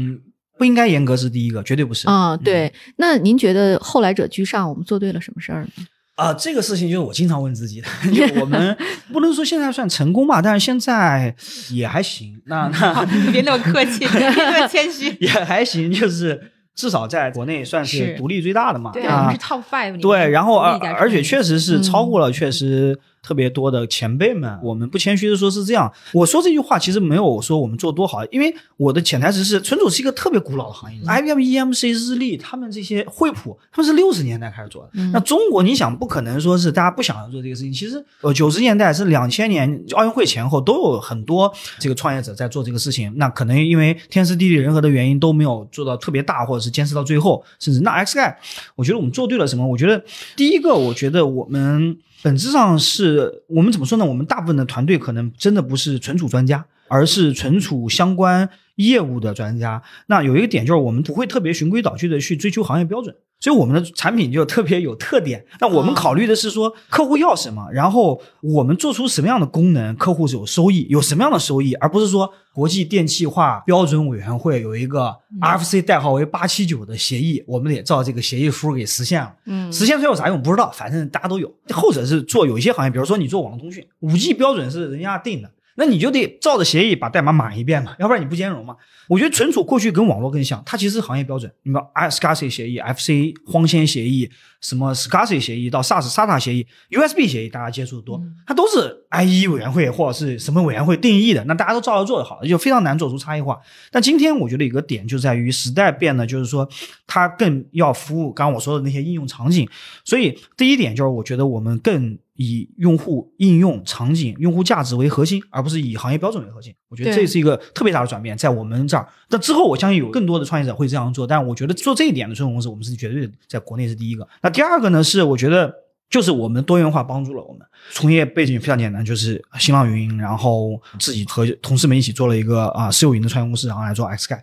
[0.57, 2.35] 不应该严格是第一个，绝对不是啊。
[2.37, 5.85] 对，那您觉得后来者居上，我们做对了什么事儿呢？
[6.15, 7.87] 啊，这个事情就是我经常问自己的。
[8.13, 8.77] 就我们
[9.11, 11.35] 不能说现在算成功吧，但是现在
[11.71, 12.41] 也还行。
[12.45, 18.91] 那 那别那么客气， 别那么谦虚，也还行，就是至少在国内算是独立最大的嘛。
[18.93, 19.99] 对，我们是 Top Five。
[19.99, 22.97] 对，然后而而且确实是超过了，确实。
[23.25, 25.91] 特别多的前辈们，我们不谦虚的说是这样。
[26.13, 34.89] 我说这句话其实没有说我们做多好，因为我的潜台词是，存储是一个特别古老的行业，IBM、EMC、日立，他们这些惠普，他们是六十年代开始做的。
[35.11, 37.73] 那中国，你想不可能说是大家不想要做这个事情。
[37.73, 43.11] 其实，呃，九十年代是两千年奥运会前后，都有很多这个创业者在做这个事情。
[43.15, 47.43] 那可能因为天时地利人和的原因，都没有做到特别大，或者是坚持到最后。
[47.59, 48.39] 甚至那 X 盖，
[48.75, 49.65] 我觉得我们做对了什么？
[49.65, 50.03] 我觉得
[50.35, 51.97] 第一个，我觉得我们。
[52.25, 54.03] 本质上是我们怎么说呢？
[54.03, 59.83] 我们大部分的团队可能真的不是存储专家，而是存储相关业务的专家。
[60.07, 63.15] 那有一个点就是，我们不会特别循规蹈矩的去追求行业标准。
[63.45, 65.45] 所以我们的产品就特别有特点。
[65.59, 79.31] 那我们考虑的是说客户要什么，然后我们做出什么样的功能，客户是有收益，有什么样的收益，而不是说国际电气化标准委员会有一个 RFC 代号为八七九的协议，我们得照这个协议书给实现了。
[79.45, 80.41] 嗯，实现出来有啥用？
[80.41, 81.47] 不知道，反正大家都有。
[81.69, 85.51] 后者是做有一些行业，比如说你做网络通讯，五 G 标准是人家定的。
[85.75, 88.75] 那你就得照着协议把代码码一遍嘛，要不然你不兼容嘛。
[89.07, 91.51] 我觉得存储过去跟网络更像，它其实行业标准。
[91.63, 94.29] 你说 SCSI 协议、FC 光纤协议、
[94.61, 103.59] 什么 SCSI 协议到 SAS SATA 协议、USB 协议，大家接触的多，它都是 IE 委员会或者是什么委员会定义的，那大家都照着做就好了，就非常难做出差异化。
[103.91, 106.67] 但今天我觉得有个点就在于时代变了，就是说
[107.05, 109.69] 它更要服务刚刚我说的那些应用场景。
[110.03, 112.17] 所以第一点就是我觉得我们更。
[112.35, 116.73] 以用户应用场景、用户价值为核心，而不是以行业标准为核心。
[116.89, 119.07] 我觉得这是一个特别大的转变，在我们这儿。
[119.29, 121.25] 那之后，我相信有更多的创业者会这样做。
[121.25, 124.27] 但我觉得做这一点的春风公司，我们是绝对在国内是第一个。
[124.41, 125.03] 那第二个呢？
[125.03, 125.73] 是我觉得
[126.09, 127.61] 就是我们多元化帮助了我们。
[127.91, 134.41] 从业背景非常简单，就是新浪云，然后自己和同事们一起做了一个啊私有云的创业公司，然后来做 X 盖。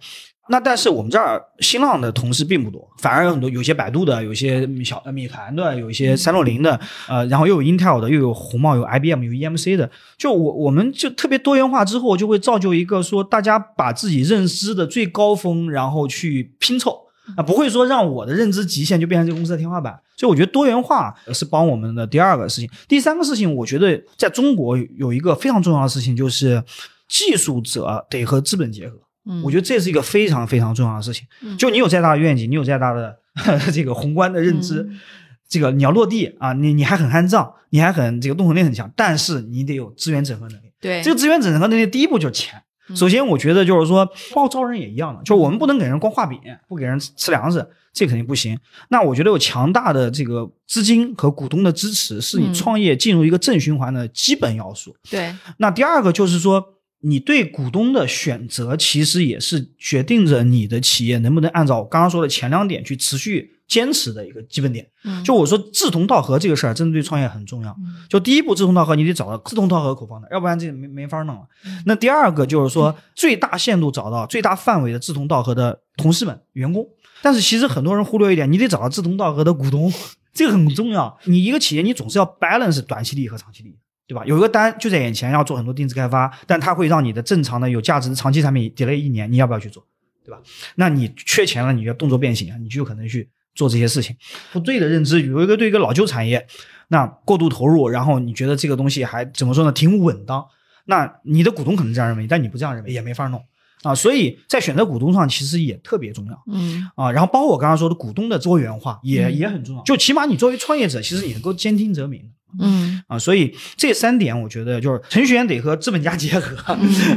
[0.48, 6.78] 那但是我们这儿新浪的同事并不多，反而有很多，有些百度的，有些小米团的，有一些三六零的，
[7.08, 9.88] 呃，然后又有 Intel 的，又有红帽，有 IBM，有 EMC 的。
[10.18, 16.98] 就我我们就特别多元化之后，就会造就一个说大家把自己认知的最高峰，然后去拼凑
[17.36, 19.96] 啊，不会说让我的认知极限就变成这个公司的天花板。
[20.16, 22.68] 所以我觉得多元化是帮我们的第二个事情。
[22.88, 26.62] 第三个事情，我觉得在中国有一个非常重要的事情，就是
[27.08, 28.98] 技术者得和资本结合。
[29.24, 31.26] 嗯我觉得这是一个非常非常重要的事情。
[31.56, 33.16] 就你有再大的愿景，你有再大的
[33.72, 35.00] 这个宏观的认知，嗯
[35.48, 40.72] 这个你要落地啊，你你还很酣胀，你还很这个动手力很强，但是你得有资源整合能力。
[40.80, 42.62] 对这个资源整合能力第一步就是钱。
[42.88, 46.38] 嗯首先，我觉得就是说，包括招人也一样的，就是我们不能给人光画饼，
[46.68, 48.58] 不给人吃粮食，这肯定不行。
[48.88, 54.94] 那我觉得有强大的这个资金和股东的支持，是你嗯创业进入一个正循环的基本要素。
[55.08, 56.62] 对，那第二个就是说，
[57.02, 64.86] 你对股东的选择，其实也是决定着你的企业能不能按照我刚刚说的前两点去持续坚持的一个基本点。
[65.04, 67.76] 嗯就我说志同道合这个事儿，真的对创业很重要。
[68.08, 71.42] 就第一步志同道合，你得找到志同道合口方的，要不然这没没法弄了。
[71.86, 76.86] 那第二个就是说，最大限度找到最大范围的志同道合的同事们、员工。
[77.20, 79.92] 但是其实很多人忽略一点，你得找到志同道合的股东，
[80.32, 81.18] 这个很重要。
[81.24, 83.76] 你一个企业，你总是要 balance 短期利益和长期利益。
[84.12, 84.22] 对吧？
[84.26, 89.82] 有一个单就在眼前，要做很多定制开发，但它会让你的正常的有价值的长期产品 delay 一年，你要不要去做？
[90.24, 90.38] 对吧？
[90.76, 94.14] 那你缺钱了，你要动作变形啊，你就有可能去做这些事情。
[94.52, 96.46] 不对的认知，有一个对一个老旧产业，
[96.88, 99.72] 那过度投入，然后你觉得这个东西还怎么说呢？
[99.72, 100.44] 挺稳当，
[100.84, 103.42] 那你的股东可能这样认为，但你不这样认为也没法弄
[103.82, 103.92] 啊。
[103.92, 106.40] 所以在选择股东上，其实也特别重要。
[106.46, 112.22] 嗯啊，然后包括我刚刚说的股东的多元化也、嗯也很重要，就起码你作为创业者，其实也能够兼听则明
[112.60, 116.56] 嗯啊，所以这三点我觉得就是程序员得和资本家结合，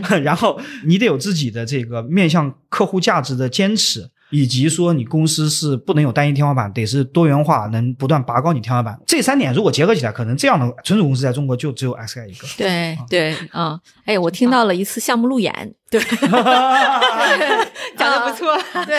[0.10, 9.00] 嗯 然后你得有自己的这个面向客户价值的坚持，以及说你公司是不能有单一天花板，得是多元化，能不断拔高你天花板。
[9.06, 12.48] 这三点如果结合起来，可能这样的纯种公司在中国就只有 XI 一个。
[12.58, 17.68] 对对啊，哎，我听到了一次项目路演，对，
[17.98, 18.58] 讲的不错。
[18.86, 18.96] 对，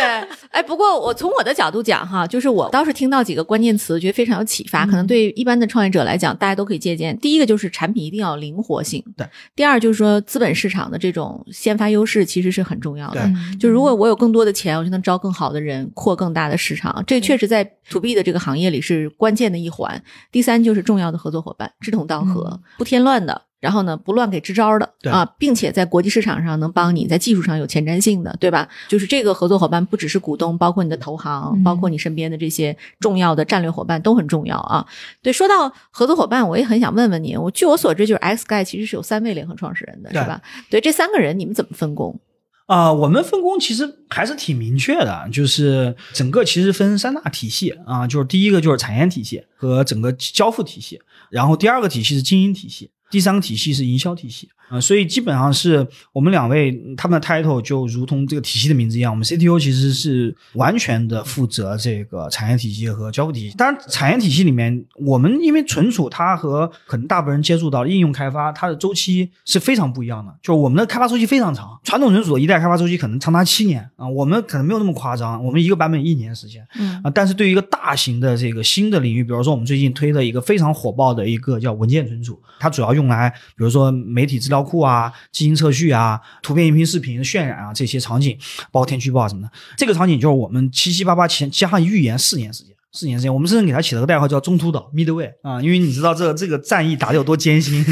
[0.51, 7.17] 哎，不过我从我的角度讲哈，就是我倒是听到几个关键词，觉得非常有启发，可能对一般的创业者来讲，大家都可以借鉴。
[7.19, 13.21] 第一个就是产品一定要灵活性，对；第二就是说资本市场的这种先发优势其实是很重要的。
[13.23, 17.03] 对就如果我有更多的钱，我就能招更好的人，扩更大的市场。
[17.07, 20.03] 这确实在 to B 的这个行业里是关键的一环。
[20.31, 23.43] 第三就是重要的合作伙伴，志同道合，不添乱的。
[23.61, 28.69] 然后呢，不乱给支招的对啊，并且在国际市场上能帮你在技术上有前瞻性的，对吧？
[28.89, 34.87] 就是这个合作伙伴不只是股东，包括你的投行，嗯包括你身边的这些重要的战略伙伴都很重要啊。
[35.23, 40.41] 对，说到合作伙伴，我也很想问问你，我据我所知，就是 X Guy 其实是有三位联合创始人的，对是吧？
[40.71, 42.19] 对，这三个人你们怎么分工？
[42.67, 51.01] 啊、我们分工其实还是挺明确的，就是整个其实分三大体系啊，就是第一个就是产业体系和整个交付体系，
[51.31, 54.49] 然后第二个体系是经营体系，第三个体系是营销体系。
[54.69, 63.57] 啊、所以基本上是我们两位他们的 title 就如同这个体系的名字一样，我们 CTO 其实是完全的负责这个产业体系和交付体系。
[63.57, 70.35] 当然，产业体系里面，我们因为存储它和可能大部分人接触到的应用开发，它的周期是非常不一样的。
[70.43, 76.67] 就是我们的开发周期非常长，传统存储的一代开发周期可能长达七年啊，我们可能没有那么夸张，我们一个版本一年时间。
[76.79, 88.37] 嗯啊，但是对于一个大型的这个新的领域，比如说我们最近推的一个非常火爆的一个叫文件存储，它主要用来比如说媒体资料库啊、基因测序啊、图片、音频、视频渲染啊这些场景，
[88.71, 89.51] 包括天气预报什么的。
[89.77, 92.75] 这个场景就是我们七七八八前加上预言四年时间。
[92.93, 97.85] 四年时间，我们甚至给它起了个代号叫“中途岛 ”（Midway） 啊，因为你知道这这个战役打得有多艰辛。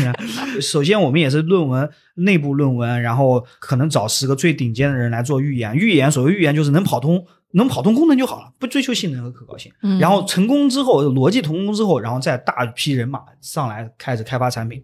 [0.63, 5.77] 首先，我们也是论文内部论文，然后可能找十个最顶尖的人来做预言。
[5.77, 7.23] 预言，所谓预言就是能跑通，
[7.55, 9.73] 能跑通功能就好了，不追求性能和可靠性。
[9.83, 9.99] 嗯。
[9.99, 14.83] 然后成功之后，逻辑成功之后，然后再大批人马上来开始开发产品，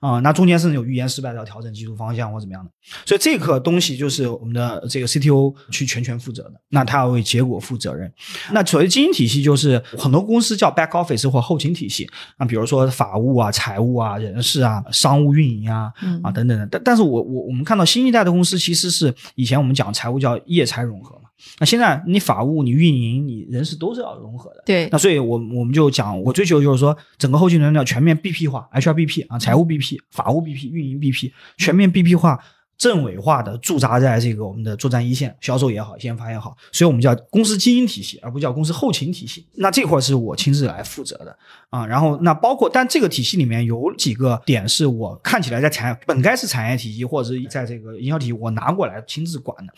[0.00, 2.70] 啊、那中间甚至有预言失败的要调整技术方向或怎么样的，
[3.04, 8.12] 所以这个东西就是我们的这个 CTO 去全权负责的，那他要为结果负责任。
[8.52, 12.08] 那所谓经营体系就是很多公司叫 back office 或后勤体系。
[12.38, 16.20] 啊，比如说法务啊、财务啊、人事啊、商务运营啊嗯。
[16.22, 16.66] 啊等等的。
[16.66, 21.25] 但但是我我我们看到新一代的公司其实是以前我们讲财务叫业财融合嘛，
[21.58, 24.62] 那现在你法务、你运营、你人事都是要融合的。
[24.64, 32.38] 对那所以我我们就讲，我追求就是说，整个后勤团队要全面 BP 化，HR BP 啊，财务 BP、法务 BP、运营 BP，全面 BP 化，
[32.78, 39.46] 政委化的驻扎在这个我们的作战一线，销售也好，研发也好，所以我们叫公司经营体系，而不叫公司后勤体系。
[39.54, 41.36] 那这块是我亲自来负责的
[41.70, 41.86] 啊。
[41.86, 49.72] 然后那包括，但这个体系里面有几个点是我看起来在产本该是产业体系或者是在这个营销体系我拿过来亲自管的，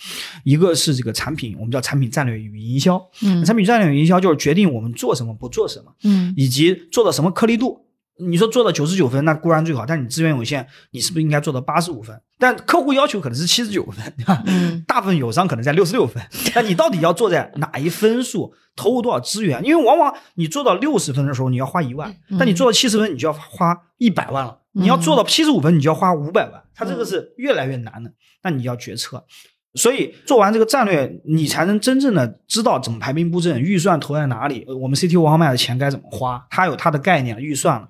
[0.45, 3.01] 一个是这个产品，我们叫产品战略与营销。
[3.23, 7.85] 嗯产品战略与营销就是决定我们做什么不做什么，嗯以及做到什么颗粒度。
[8.19, 12.21] 你说做到九十九分，那固然最好，但你资源有限，你是不是应该做到八十五分？
[12.39, 14.43] 但客户要求可能是七十九分，对吧？
[14.47, 16.23] 嗯大部分友商可能在六十六分，
[16.55, 19.65] 那你到底要做在哪一分数，投入多少资源？
[19.65, 24.59] 因为往往你做到六十分的时候，你要花一万，嗯但你做到七十分，你就要花一百万了。
[24.73, 28.13] 你要做到七十五分，你就要花五百万，它这个是越来越难的。
[28.45, 29.25] 那你要决策。
[29.79, 37.89] 所以做完这个战略，你才能真正的知道怎么排兵布阵，预算投在哪里，我们 CTO 王卖的钱该怎么花，他有他的概念预算了。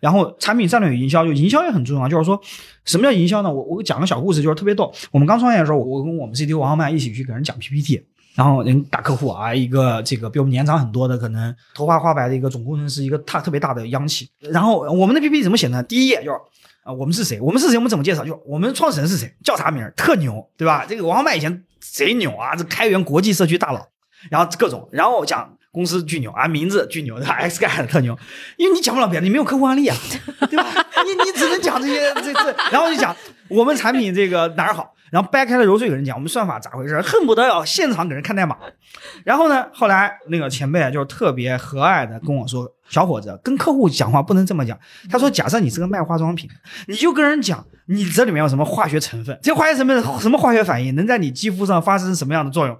[0.00, 2.40] 然后产品战略与营销，就营销也很重要，就是说
[2.84, 3.52] 什么叫营销呢？
[3.52, 4.92] 我我讲个小故事，就是特别逗。
[5.10, 8.04] 我们刚创业的时候，我跟我们 CTO 王卖一起去给人讲 PPT。
[8.36, 14.30] 然后人大客户啊，一个这个比我们年长很多的，可能头发花白的一个总工程师，一个大特别大的央企。
[14.38, 15.82] 然后我们的 PPT 怎么写呢？
[15.82, 16.38] 第一页就是
[16.82, 17.40] 啊，我们是谁？
[17.40, 17.76] 我们是谁？
[17.76, 18.24] 我们怎么介绍？
[18.24, 19.34] 就我们创始人是谁？
[19.44, 19.90] 叫啥名儿？
[19.92, 20.84] 特牛，对吧？
[20.88, 23.86] 这个王浩麦以前贼牛啊，这开源国际社区大佬，
[24.30, 28.18] 然后各种，然后讲公司巨牛啊，名字巨牛，对吧？X 盖特牛，
[28.56, 29.96] 因为你讲不了别的，你没有客户案例啊，
[30.48, 30.66] 对吧？
[31.04, 33.14] 你你只能讲这些这这，然后就讲
[33.48, 38.56] 我们产品这个哪儿好，然后掰开了揉碎给人讲我们算法咋回事，恨不得要现场给人看代码。
[39.24, 44.78] 然后呢，后来那个前辈就特别和蔼的跟我说：“小伙子，跟客户讲话不能这么讲。”
[45.08, 46.54] 他说：“假设你是个卖化妆品的，
[46.88, 52.78] 你就跟人讲你这里面有什么化学成分，这化学成分什么化学反应能在你肌肤上发生什么样的作用，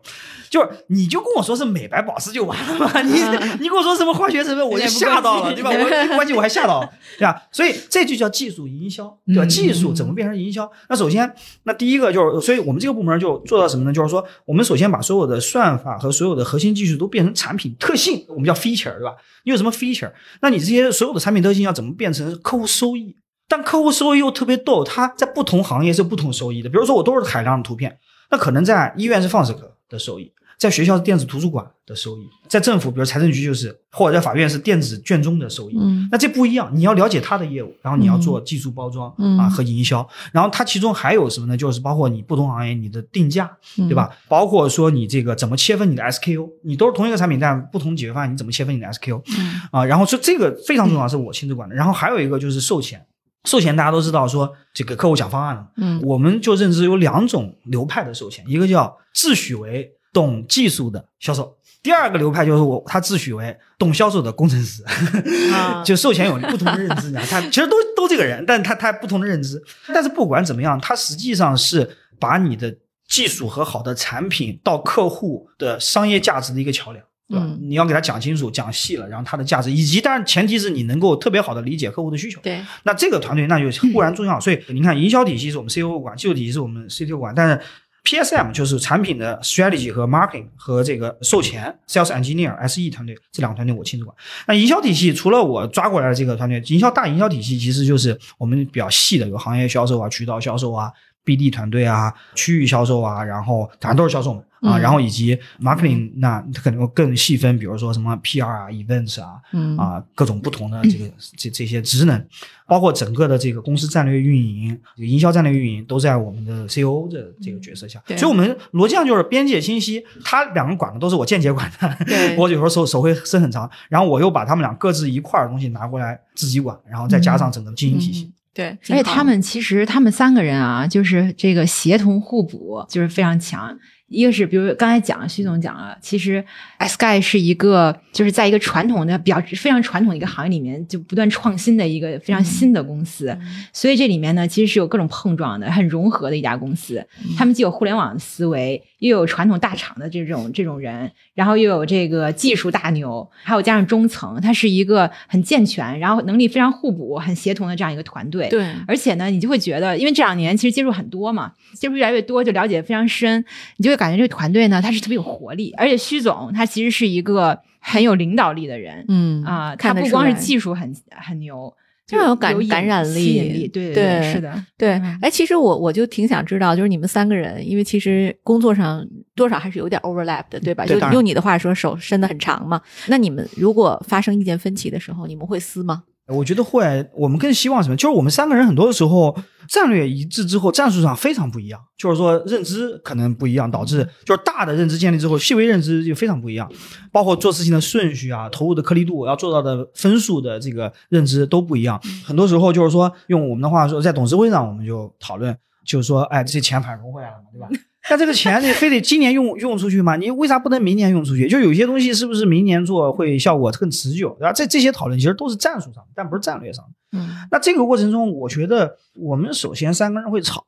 [0.49, 3.03] 就是你就跟我说是美白保湿就完了嘛。
[3.03, 3.15] 你
[3.59, 5.71] 你跟我说什么化学成分，我就吓到了，对吧？
[5.71, 6.89] 我关键我还吓到了，
[7.19, 7.43] 对吧？
[7.51, 9.45] 所以这就叫技术营销，对吧？
[9.45, 10.71] 嗯技术怎么变成营销？
[10.89, 11.35] 那首先，
[11.65, 13.93] 那第一个就是，所以我们这个部门就做到什么呢？
[13.93, 19.17] 就是说，我们首先把所有的算法和所有的核心技术都变成产品特性，我们叫 feature，对吧？
[19.45, 20.13] 你有什么 feature？
[20.41, 23.17] 那你这些所有的产品特性要怎么变成客户收益？
[23.51, 26.69] 但客户收益又特别逗，他在不同行业是不同收益的。
[26.71, 27.99] 比如说，我都是海量的图片，
[28.31, 35.77] 那可能在医院是放射科的收益，在学校是电子图书馆的收益，在政府，比如财政局就是，或者在法院是电子卷宗的收益。
[35.77, 41.57] 嗯那这不一样，你要了解他的业务，然后你要做技术包装、嗯啊和营销，然后它其中还有什么呢？
[41.57, 44.11] 就是包括你不同行业你的定价，嗯对吧？
[44.29, 49.85] 包括说你这个怎么切分你的 SKU，你都是同一个产品，但不同解决方案，你怎么切分你的 SKU 嗯啊？
[49.85, 51.75] 然后说这个非常重要，是我亲自管的。
[51.75, 53.05] 然后还有一个就是售前，
[53.45, 61.57] 售前大家都知道说这个客户讲方案了，嗯我们就认知有两种流派的售前，一个叫自诩为懂技术的销售。
[61.83, 64.85] 第二个流派就是我，他自诩为懂销售的工程师，
[65.55, 69.63] 啊就售前有不同的认知，你知道，他其实都都这个人，但他他不同的认知。
[69.89, 72.77] 但是不管怎么样，他实际上是把你的
[73.09, 77.03] 技术和好的产品到客户的商业价值的一个桥梁。
[77.31, 77.47] 对吧？
[77.47, 82.41] 嗯你要给他讲清楚、讲细了，然后他的价值，以及当然前提是你能够特别好的理解客户的需求。
[82.43, 87.61] 对那这个团队那就固然重要，所以您看，营销体系是我们 CEO 管，技术体系是我们 CTO 管，但是
[88.03, 94.17] PSM 就是产品的 strategy 和 marketing 和这个售前 sales engineer SE 团队这两个团队我亲自管。
[94.49, 100.91] 那营销体系除了我抓过来的这个团队，营销大营销体系其实就是我们比较细的，有行业销售啊、渠道销售啊、
[101.25, 104.43] BD 团队啊、区域销售啊，然后反正都是销售嘛。
[104.61, 112.23] 啊，嗯然后以及 marketing，那它可能更细分，比如说什么 PR 啊、events 啊，嗯啊，各种不同的这个这这些职能，
[112.67, 118.03] 包括整个的这个公司战略运营、这个营销战略运营，都在我们的 CEO 的这个角色下。
[118.07, 128.31] 对所以，我们逻辑上就是边界清晰，他两个管的都是我间接管的对， 我有时候手手会伸很长，然后我又把他们俩各自一块儿的东西拿过来自己管，然后再加上整个经营体系。
[128.53, 133.79] 嗯对，而且他们其实他们三个人啊，就是这个协同互补，就是非常强。
[134.11, 136.45] 一个是，比如刚才讲了，徐总讲了，其实
[136.81, 143.39] Sky 是一个就是在一个传统的比较非常传统的一个行业里面，就不断创新的一个非常新的公司。
[143.73, 147.07] 所以这里面呢，其实是有各种碰撞的，很融合的一家公司。
[147.39, 158.49] 他们既有互联网的思维，又有传统大厂的这种这种人，然后又有这个技术大牛，还有加上中层，它是一个很健全，然后能力非常互补、很协同的这样一个团队。
[158.49, 163.45] 对而且呢，你就会觉得，因为这两年其实接触很多嘛，接触越来越多，就了解得非常深，
[163.77, 165.73] 你就会感觉这个团队呢，他是特别有活力。
[165.77, 171.73] 而且徐总他其实是一个很有领导力的人嗯啊、他不光是技术很很牛，
[172.07, 180.85] 非常有感引感染力力，对对对，是的，对嗯，哎，其实我我就挺想知道，就是你们三个人，因为其实工作上多少还是有点 overlap 的，对吧？
[180.87, 182.81] 就用你的话说，手伸的很长嘛。
[183.09, 186.05] 那你们如果发生意见分歧的时候，你们会撕吗？
[186.31, 187.97] 我觉得会，我们更希望什么？
[187.97, 189.37] 就是我们三个人很多的时候
[189.69, 196.71] 战略一致之后，战术上非常不一样，就是说认知可能不一样，导致就是大的认知建立之后，细微认知就非常不一样，
[197.13, 202.01] 包括做事情的顺序啊、投入的颗粒度、要做到的分数的这个认知都不一样。
[202.25, 207.69] 很多时候就是说，用我们的话说，在董事会上我们就讨论，就是说，哎，这些钱反融回来了嘛，对吧？
[208.09, 210.17] 但这个钱你非得今年用用出去吗？
[210.17, 211.47] 你为啥不能明年用出去？
[211.49, 214.37] 就有些东西是不是明年做会效果更持久？
[214.41, 214.55] 然后？
[214.57, 216.85] 这这些讨论其实都是战术上，但不是战略上。
[217.13, 220.65] 嗯那这个过程中，我觉得我们首先三个人会吵。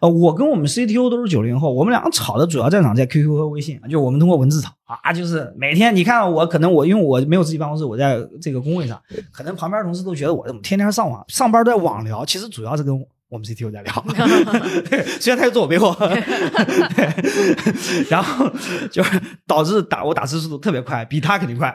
[0.00, 14.04] 呃，我跟我们 CTO 都是九零后，我们两个吵的主要战场在 QQ 和微信，就我们通过文字吵啊，就是每天你看我可能我因为我没有自己办公室，我在这个工位上，可能旁边同事都觉得我怎么天天上网，上班在网聊，其实主要是跟我们 CTO 在聊，
[15.18, 15.96] 虽然他又坐我背后，
[18.10, 18.46] 然后
[18.90, 21.74] 就是导致打我打字速度特别快，比他肯定快，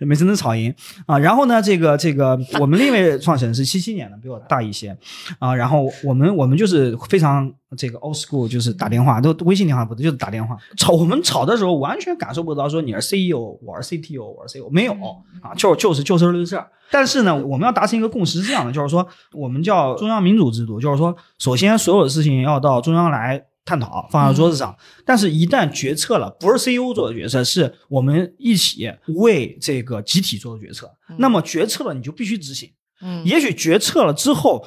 [0.00, 0.74] 每次能吵赢
[1.06, 1.16] 啊。
[1.16, 4.96] 然后呢，这个这个我们另一位创始人是七七年的，比我大一些
[5.38, 5.54] 啊。
[5.54, 10.92] 然后我们我们就是非常这个 old school，就是打电话，都微信电话不就是打电话吵。
[10.92, 14.92] 我们吵的时候完全感受不到说你是 CEO，我是 CTO，我是 CEO，没有
[15.42, 16.68] 啊，就就是就事论事儿。
[16.90, 24.76] 但是呢，我们要达成一个共识是这样的，就是说我们叫中央民主制度，就是说首先所有的事情要到中央来探讨，放在桌子上。
[25.04, 30.90] 但是，一旦决策了，不是 CEO 做的决策，是我们一起为这个集体做的决策。
[31.18, 32.70] 那么决策了，你就必须执行。
[33.00, 34.64] 嗯也许决策了之后，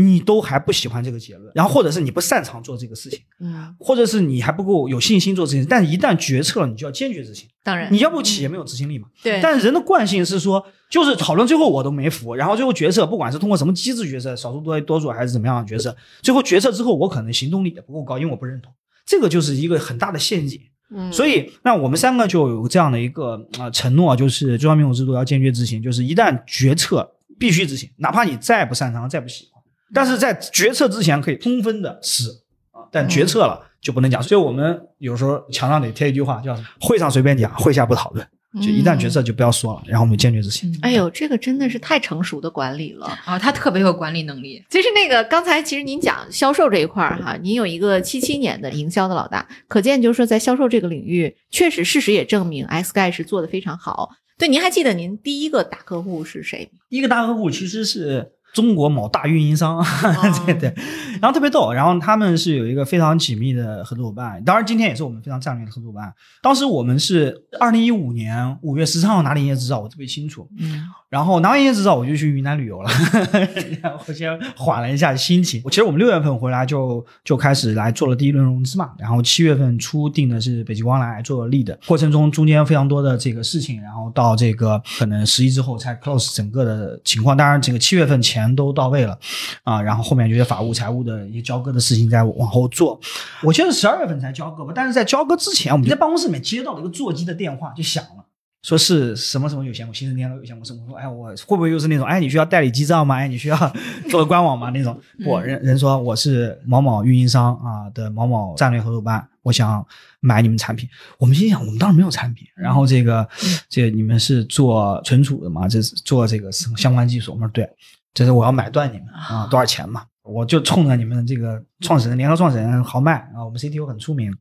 [0.00, 5.68] 你都还不喜欢这个结论，然后或者是你不擅长做这个事情，嗯，或者是你还不够有信心做这件事情。
[5.68, 7.48] 但是一旦决策了，你就要坚决执行。
[7.64, 9.08] 当然你要不企业没有执行力嘛？
[9.24, 18.72] 对，但人的惯性是说，就是讨论最后我都没服，然后最后决策，不管是通过什么机制决策，少数多多数还是怎么样的决策，最后决策之后，我可能行动力也不够高，因为我不认同，
[19.04, 20.60] 这个就是一个很大的陷阱。
[20.90, 27.06] 嗯所以，那我们三个就有这样的一个啊、呃承诺，就是中央民主制度要坚决执行，就是一旦决策
[27.38, 29.57] 必须执行，哪怕你再不擅长、再不喜欢，
[29.94, 32.28] 但是在决策之前可以充分的试
[32.72, 34.22] 啊，但决策了就不能讲。
[34.22, 38.26] 所以我们有时候墙上得贴一句话，叫“会上随便讲，会下不讨论”。
[38.62, 40.74] 就一旦决策就不要说了，然后我们坚决执行。
[40.80, 43.06] 哎呦，这个真的是太成熟的管理了。
[43.26, 44.64] 啊，他特别有管理能力。
[44.70, 54.12] 其实那个刚才其实您讲销售这一块儿哈，您有一个七七年的营销的老大，可见就是说在销售这个领域，确实事实也证明 Xguy 是做的非常好。
[54.38, 56.78] 对，您还记得您第一个大客户是谁吗？
[56.88, 59.84] 第一个大客户其实是中国某大运营商，
[60.46, 60.74] 对对，
[61.20, 66.12] 然后特别逗，然后他们是有一个非常紧密的合作伙伴，当然今天也是我们非常战略的合作伙伴。
[66.42, 70.48] 当时我们是二零一五年五月十三号拿了营业执照，我特别清楚。
[70.58, 72.90] 嗯然后拿完营业执照，我就去云南旅游了，
[73.82, 75.62] 然后先缓了一下心情。
[75.70, 87.34] 其实我们六月份回来就就开始来做了第一轮融资嘛，然后七月份初定的是北极光来做 lead，过程中中间非常多的这个事情，然后到这个可能十一之后才 close 整个的情况。
[87.34, 89.18] 当然，整个七月份钱都到位了
[89.62, 93.00] 啊，然后后面这些法务、财务的一些交割的事情在往后做。
[93.42, 98.17] 我记得十二月份才交割吧，但是在交割之前，我们在办公室里面接到了一个座机的电话，就响了。
[98.62, 100.72] 说是什么什么有限公司，新生天楼有限公司。
[100.74, 103.16] 我说，哎，我会不会又是那种，哎，你需要代理记账吗？
[103.16, 103.56] 哎，你需要
[104.10, 104.70] 做个官网吗？
[104.70, 105.00] 那种。
[105.24, 109.86] 不，人人说我是某某运营商啊的某某战略合作伙伴，我想
[110.20, 110.88] 买你们产品。
[111.18, 112.46] 我们心想，我们当时没有产品。
[112.56, 113.26] 然后这个，
[113.68, 115.68] 这你们是做存储的嘛？
[115.68, 117.32] 这是做这个相关技术。
[117.32, 117.68] 我们说对，
[118.12, 120.04] 这是我要买断你们啊，多少钱嘛？
[120.28, 124.32] 我就冲着你们这个创始人、联合创始人豪迈啊，我们 CTO 很出名，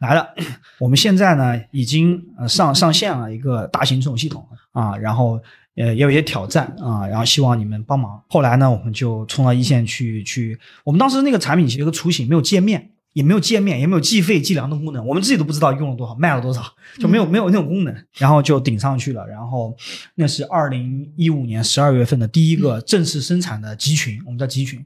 [0.00, 0.26] 来了。
[0.80, 5.40] 我们现在呢已经呃上 上线了一个大型这种系统啊，然后
[5.76, 8.20] 呃也有一些挑战啊，然后希望你们帮忙。
[8.28, 10.58] 后来呢，我们就冲到一线去去。
[10.84, 16.62] 我们当时那个产品其实有个雏形，没有界面，也没有界面，也没有计费计量的功能，我们自己都不知道用了多少，卖了多少，
[16.98, 19.26] 就没有没有那种功能，然后就顶上去了。
[19.26, 19.74] 然后
[20.16, 24.84] 那是二零一五年十二月份的第一个正式生产的集群，我们叫集群。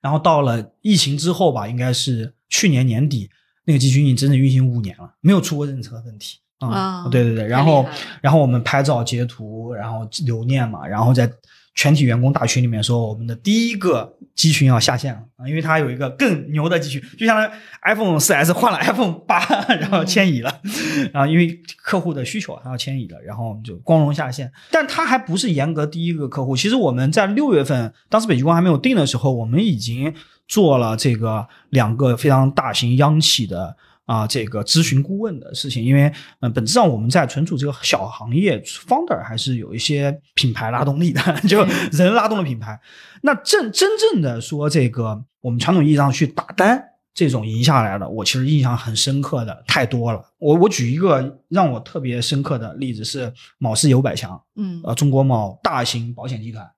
[0.00, 3.30] 然后到了疫情之后吧，应该是去年年底，
[3.64, 7.86] 那个集群已经整整运行五年了，没有出过任何问题啊、啊对对对，然后
[8.20, 11.30] 然后我们拍照截图，然后留念嘛，然后在
[11.80, 17.50] 全体员工大群里面说，我们的第一个集群要下线了啊，因为它有一个更牛的集群，就相当于
[17.84, 19.40] iPhone 4S 换了 iPhone 八，
[19.80, 20.60] 然后迁移了，
[21.10, 24.52] 然后因为客户的需求，它要迁移了，然后我们就光荣下线。
[24.70, 30.12] 但它还不是严格第一个客户，其实我们在六月份，当时北极光还没有定的时候，我们已经
[30.46, 33.74] 做了这个两个非常大型央企的。
[34.10, 42.76] 啊，这个咨询顾问的事情，因为嗯、呃本质上我们在存储这个小行业，founder 还是有一些品牌拉动力的， 就人拉动了品牌。
[43.22, 46.82] 那正真正的说这个，我们传统意义上去打单
[47.14, 50.20] 这种赢下来的，我其实印象很深刻的太多了。
[50.38, 56.68] 我我举一个让我特别深刻的例子是某氏有百强，嗯呃，中国某大型保险集团。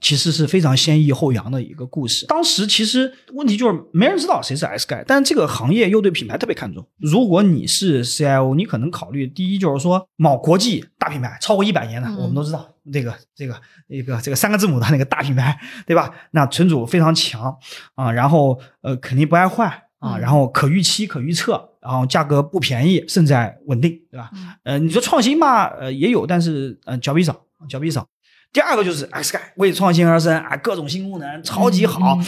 [0.00, 2.26] 其实是非常先抑后扬的一个故事。
[2.26, 6.86] 当时其实问题就是没人知道谁是盖，但这个行业又对品牌特别看重。
[6.98, 16.14] 如果你是 CIO，你可能考虑第一就是说某国际大品牌超过一百年的，我们都知道这个这个一个这个三个字母的那个大品牌，对吧？
[16.30, 17.56] 那存储非常强
[17.94, 23.34] 啊，然后呃肯定不爱坏啊，然后可预期可预测，然后价格不便宜，甚至
[23.66, 24.30] 稳定，对吧？
[24.62, 28.06] 呃，你说创新吧，呃也有，但是呃脚比少，脚比少。
[28.52, 32.18] 第二个就是 X 盖为创新而生啊，各种新功能超级好。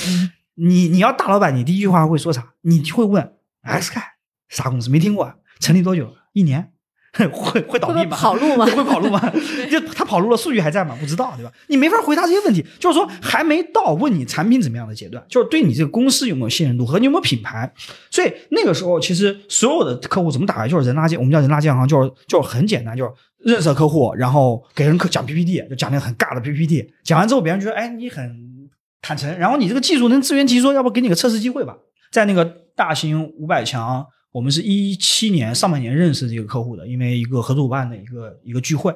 [0.55, 2.45] 你你要大老板，你第一句话会说啥？
[2.63, 4.03] 你会问 X 盖
[4.49, 4.91] 啥公司？
[4.91, 5.35] 没听过？
[5.59, 6.15] 成立多久？
[6.33, 6.73] 一年？
[7.33, 8.17] 会会倒闭吗？
[8.17, 8.65] 跑路吗？
[8.71, 9.21] 会跑路吗？
[9.69, 10.97] 就他跑路了，数据还在吗？
[11.01, 11.51] 不知道，对吧？
[11.67, 12.65] 你没法回答这些问题。
[12.79, 17.73] 就是说，还没到问你产品怎么样的阶段，就是对你这个公司有没有信任度和你有没有品牌。
[18.13, 23.11] 所以那个时候，其实所有的客户怎么打开，就是人垃圾，我们叫人垃圾银行，就是就是很简单，就是
[23.45, 26.93] 认识客户，然后给人讲 PPT，就讲那个很尬的 PPT。
[27.03, 28.69] 讲完之后，别人觉得哎你很
[29.03, 31.77] 坦诚，然后你这个技术能自圆其说，要不给你个测试机会吧？
[32.11, 34.07] 在那个大型五百强。
[34.33, 38.95] 我们是一七年上半年认识这个客户的，因为一个合作伙伴的一个一个聚会，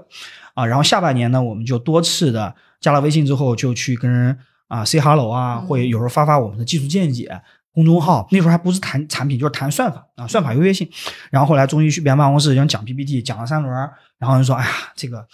[0.55, 4.38] 啊，然后下半年呢，我们就多次的加了微信之后，就去跟人
[4.68, 7.28] 啊 say hello 啊，会有时候发发我们的技术见解，
[7.75, 10.89] 公众号那时候还不是谈产品，就是谈算法啊，算法优越性。
[11.31, 13.72] 然后后来终于去别人办公室，想讲 PPT，讲了三轮，
[14.18, 15.27] 然后人说，哎呀，这个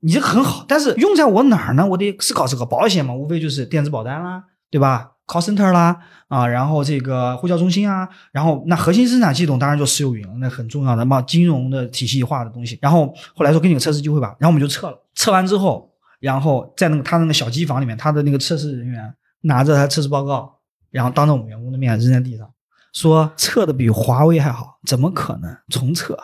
[0.00, 1.86] 你这个很好，但是用在我哪儿呢？
[1.86, 2.64] 我得思考思考。
[2.64, 12.78] 保险嘛，无非就是电子保单啦，对吧？call center 啦，啊，然后这个呼叫中心啊，然后那核心生产系统当然就私有云了，那很重要的嘛，金融的体系化的东西。
[12.82, 15.90] 然后后来说给你个测试机会吧，然后我们就测了，测完之后，
[16.20, 20.58] 然后在那个他那个小机房里面，他的那个测试人员拿着他测试报告，
[20.92, 22.48] 然后当着我们员工的面扔在地上，
[22.92, 26.16] 说测的比华为还好，怎么可能重测？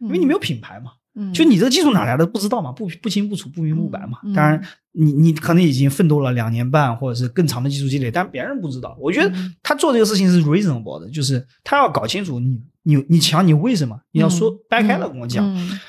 [0.00, 0.92] 因为你没有品牌嘛。
[1.32, 2.70] 就你这个技术哪来的不知道嘛？
[2.70, 4.18] 不不清不楚不明不白嘛？
[4.34, 4.62] 当然，
[4.92, 8.94] 你你可能已经奋斗了两年半或者是更长的技术积累，但别人不知道。
[9.00, 15.42] 我觉得他做这个事情是 reasonable 的，就是他要搞清楚你你你强你为什么你要说掰开了跟我讲，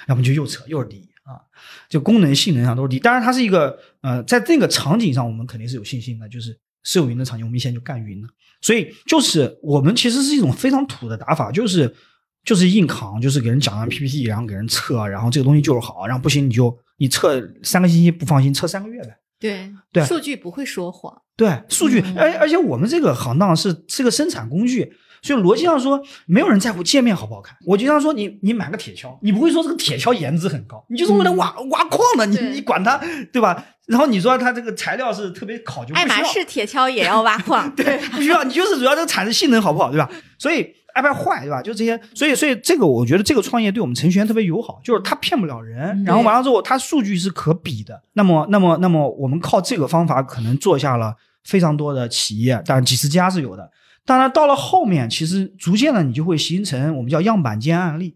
[0.08, 1.44] 要么就又扯又是第一啊，
[1.90, 2.98] 就功能性能上都是低。
[2.98, 8.28] 当然，它是一个呃，在这个场景上我们肯定是有信心的，就是私有云的场景，我们以前就干云了，
[8.62, 11.96] 所以就是我们其实是一种非常土的打法，就是。
[12.44, 19.18] 就是硬扛，就是给人讲完 PPT，然后给人测，然后这个东西就是好，然后不行你就你测三个星期不放心，测三个月呗。
[19.38, 21.14] 对对，数据不会说谎。
[21.36, 27.58] 对，数据，而而且我们这个行当是是个生产工具，所以逻辑上说，没有人在乎界面好不好看。
[27.66, 32.98] 我经常说，你你买个铁锹，你不会说这个铁锹颜值很高，你就是为了挖挖矿的，你你管它
[33.34, 33.62] 对吧？
[33.88, 40.10] 然后你说它这个材料是特别考究，爱马仕铁锹也要挖矿， 对，不需要，你就是主要这个产的性能好不好，对吧？
[40.38, 40.76] 所以。
[40.98, 41.62] iPad 坏对吧？
[41.62, 48.02] 就这些，所以所以这个我觉得这个创业对我们程序员特别友好，就是他骗不了人，然后完了之后他数据是可比的。
[48.14, 51.14] 那么那么那么我们靠这个方法可能做下了
[51.44, 53.70] 非常多的企业，当然几十家是有的。
[54.08, 58.16] 当然到了后面，其实逐渐的你就会形成我们叫样板间案例。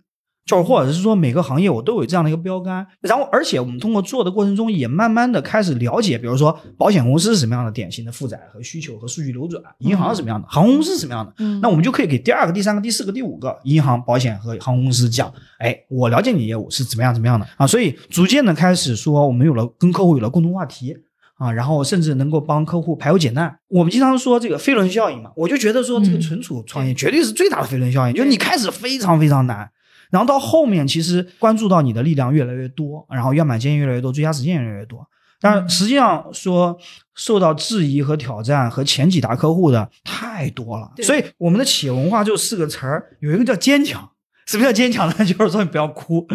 [0.51, 17.47] 就是或者是说每个行业我都有这样的一个标杆，然后而且我们通过做的过程中也慢慢的开始了解，比如说保险公司是什么样的典型的负载和需求和数据流转，银行是什么样的，航空公司是什么样的，那我们就可以给第二个、第三个、第四个、第五个银行、保险和航空公司讲，哎，我了解你业务是怎么样怎么样的。
[17.55, 20.95] 啊，所以逐渐的开始说我们有了跟客户有了共同话题
[21.35, 23.57] 啊，然后甚至能够帮客户排忧解难。
[23.69, 29.69] 我们经常说这个飞轮效应嘛，我就觉得说这个存储创业绝对是最大的飞轮效应，就是你开始非常非常难。
[30.11, 34.99] 然后到后面，其实关注到你的力量越来越多，然后样板间越来越多，最佳实践越来越多。
[35.39, 36.77] 但实际上说，
[37.15, 40.91] 受到质疑和挑战和前几大客户的太多了。
[41.01, 44.07] 所以我们的企业文化就四个词儿，有一个叫坚强。
[44.47, 45.13] 什么叫坚强呢？
[45.23, 46.27] 就是说你不要哭。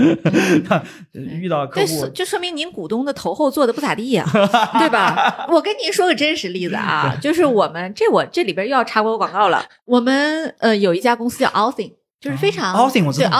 [1.13, 4.25] 遇到客户，就说明您股东的头后做的不咋地呀，
[4.79, 5.47] 对吧？
[5.51, 9.65] 我跟您说个真实例子啊，就是我们这我这里边又要插播广告了。
[9.85, 11.93] 我们呃有一家公司叫 Althing。
[12.19, 12.75] 就是非常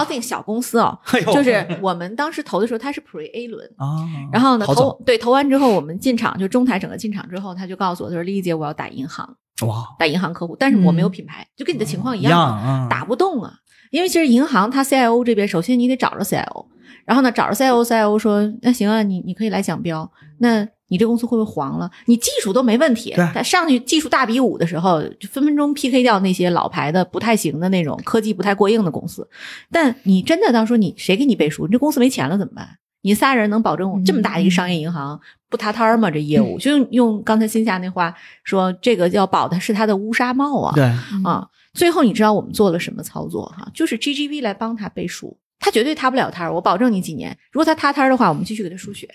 [0.05, 0.97] 对小公司哦，
[1.33, 9.27] 就是我们当时投的时候，它是 Pre A 轮啊，然后呢投对投完之后，我们进场就中台整个进场之后，他就告诉我，他说丽丽姐，我要打银行
[9.65, 13.51] 哇，打银行客户，但是我没有品牌，就跟你的情况一样，打不动啊，
[13.91, 16.67] 因为其实银行它 CIO 这边，首先你得找着 CIO，
[17.05, 20.67] 然后呢找着 CIO，CIO 说那行啊，你你可以来讲标，那。
[20.87, 21.89] 你这公司会不会黄了？
[22.05, 29.27] 你技术都没问题，他上去技术大比武的时候，就分分钟 PK 掉那些老牌的不太行的那种科技不太过硬的公司。
[29.71, 31.65] 但你真的到时候你谁给你背书？
[31.65, 32.67] 你这公司没钱了怎么办？
[33.01, 35.19] 你仨人能保证这么大一个商业银行
[35.49, 36.09] 不塌摊吗？
[36.09, 38.13] 这业务就用用刚才新夏那话
[38.43, 40.73] 说，这个要保的是他的乌纱帽啊！
[40.75, 40.83] 对
[41.23, 43.69] 啊，最后你知道我们做了什么操作哈？
[43.73, 47.37] 就是 GGV 来帮他背书，他绝对塌不了摊儿，我保证你几年。
[47.51, 49.07] 如果他塌摊儿的话，我们继续给他输血。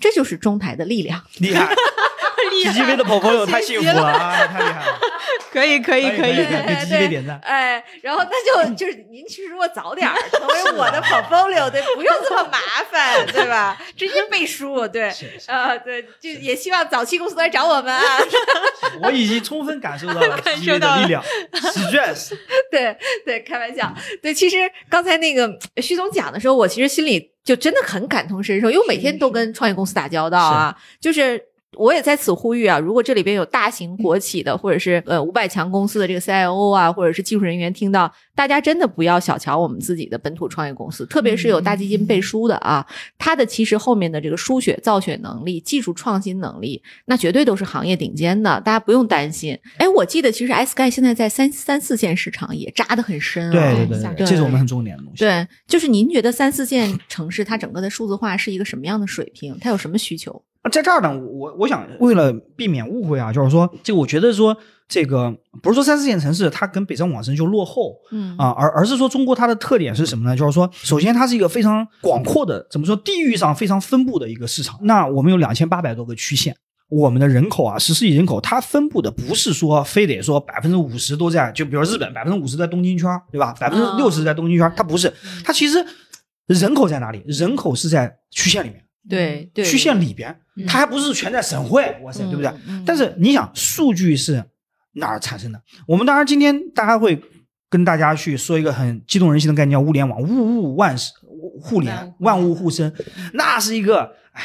[0.00, 1.74] 这就是中台的力量，厉害，
[2.64, 4.98] 厉害 GGV 的 portfolio 太幸福了啊，太厉害了！
[5.52, 7.38] 可以可以可以可以可以给 GGV 点赞。
[7.42, 12.58] 哎，然后那就就是您其实如果早点儿成为我的 portfolio，对，不用这么麻
[12.90, 13.76] 烦，对吧？
[13.96, 18.02] 直接背书，对，是是呃，对，就也希望早期公司来找我们啊，
[19.02, 22.32] 我已经充分感受到了 感 GGV 受到了的力量，stress。
[22.70, 23.92] 对对，开玩笑，
[24.22, 24.56] 对，其实
[24.88, 31.49] 刚才那个徐总讲的时候，我其实心里就真的很感同身受，因为我每天都跟创业公司打交道啊，就是。
[31.80, 49.58] 我也在此呼吁啊，如果这里边有大型国企的，或者是呃五百强公司的这个 CIO 啊，或者是技术人员听到，大家真的不要小瞧我们自己的本土创业公司，特别是有大基金背书的啊，它的其实后面的这个输血造血能力、技术创新能力，那绝对都是行业顶尖的，大家不用担心。
[49.78, 53.52] 哎，我记得其实 SKY 现在在三三四线市场也扎得很深啊。
[53.52, 55.20] 对对对对，这是我们很重点的东西。
[55.24, 59.56] 对，就是您觉得三四线城市它整个的数字化是一个什么样的水平？
[59.58, 60.42] 它有什么需求？
[60.62, 64.56] 啊，在这儿呢，我我想为了避免误会啊，就是说，这个我觉得说
[64.86, 70.36] 这个不是说三四线城市它跟北上广深就落后嗯啊，而而是说中国它的特点是什么呢？
[70.36, 74.78] 就是说，首先它是一个非常广阔的，怎么说，地域上非常分布的一个市场。
[74.82, 76.54] 那我们有两千八百多个区县。
[76.90, 83.54] 我们的人口啊，十四亿人口，它分布的不是说非得说百分之五十都在，就比如日本百分之五十在东京圈儿，对吧？
[83.60, 85.86] 百分之六十在东京圈儿，它不是，它其实
[86.48, 87.22] 人口在哪里？
[87.28, 88.82] 人口是在区县里面。
[89.08, 92.50] 对对，区县里边，嗯它还不是全在省会，哇塞，对不对？
[92.66, 94.44] 嗯但是你想，数据是
[94.92, 95.62] 哪儿产生的？
[95.86, 97.20] 我们当然今天大家会
[97.68, 100.26] 跟大家去说一个很激动人心的概念，叫物联网，物
[100.62, 101.12] 物万事
[101.60, 102.92] 互联，万物互生，
[103.34, 104.42] 那是一个，哎。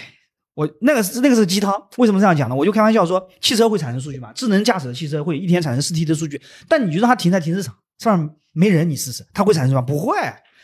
[0.53, 2.55] 我那个是那个是鸡汤，为什么这样讲呢？
[2.55, 9.81] 我就开玩笑说，汽车会产生数据嘛，智能驾驶的汽车会一天产生四 T 的数据，但你就让它停在停车场上面没人，你试试，它会产生什么？
[9.81, 10.15] 不会，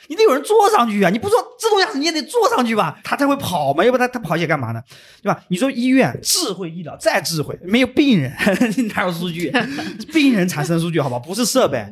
[0.08, 1.10] 你得有人坐上去啊！
[1.10, 4.82] 你不坐自动驾驶，你也得坐上去吧，它才会跑嘛，要不它它跑起来干嘛呢？
[5.22, 5.43] 对吧？
[5.49, 8.34] 你说医院智慧医疗再智慧，没有病人
[8.93, 9.52] 哪有数据？
[10.12, 11.86] 病人产生数据好吧，不是设备。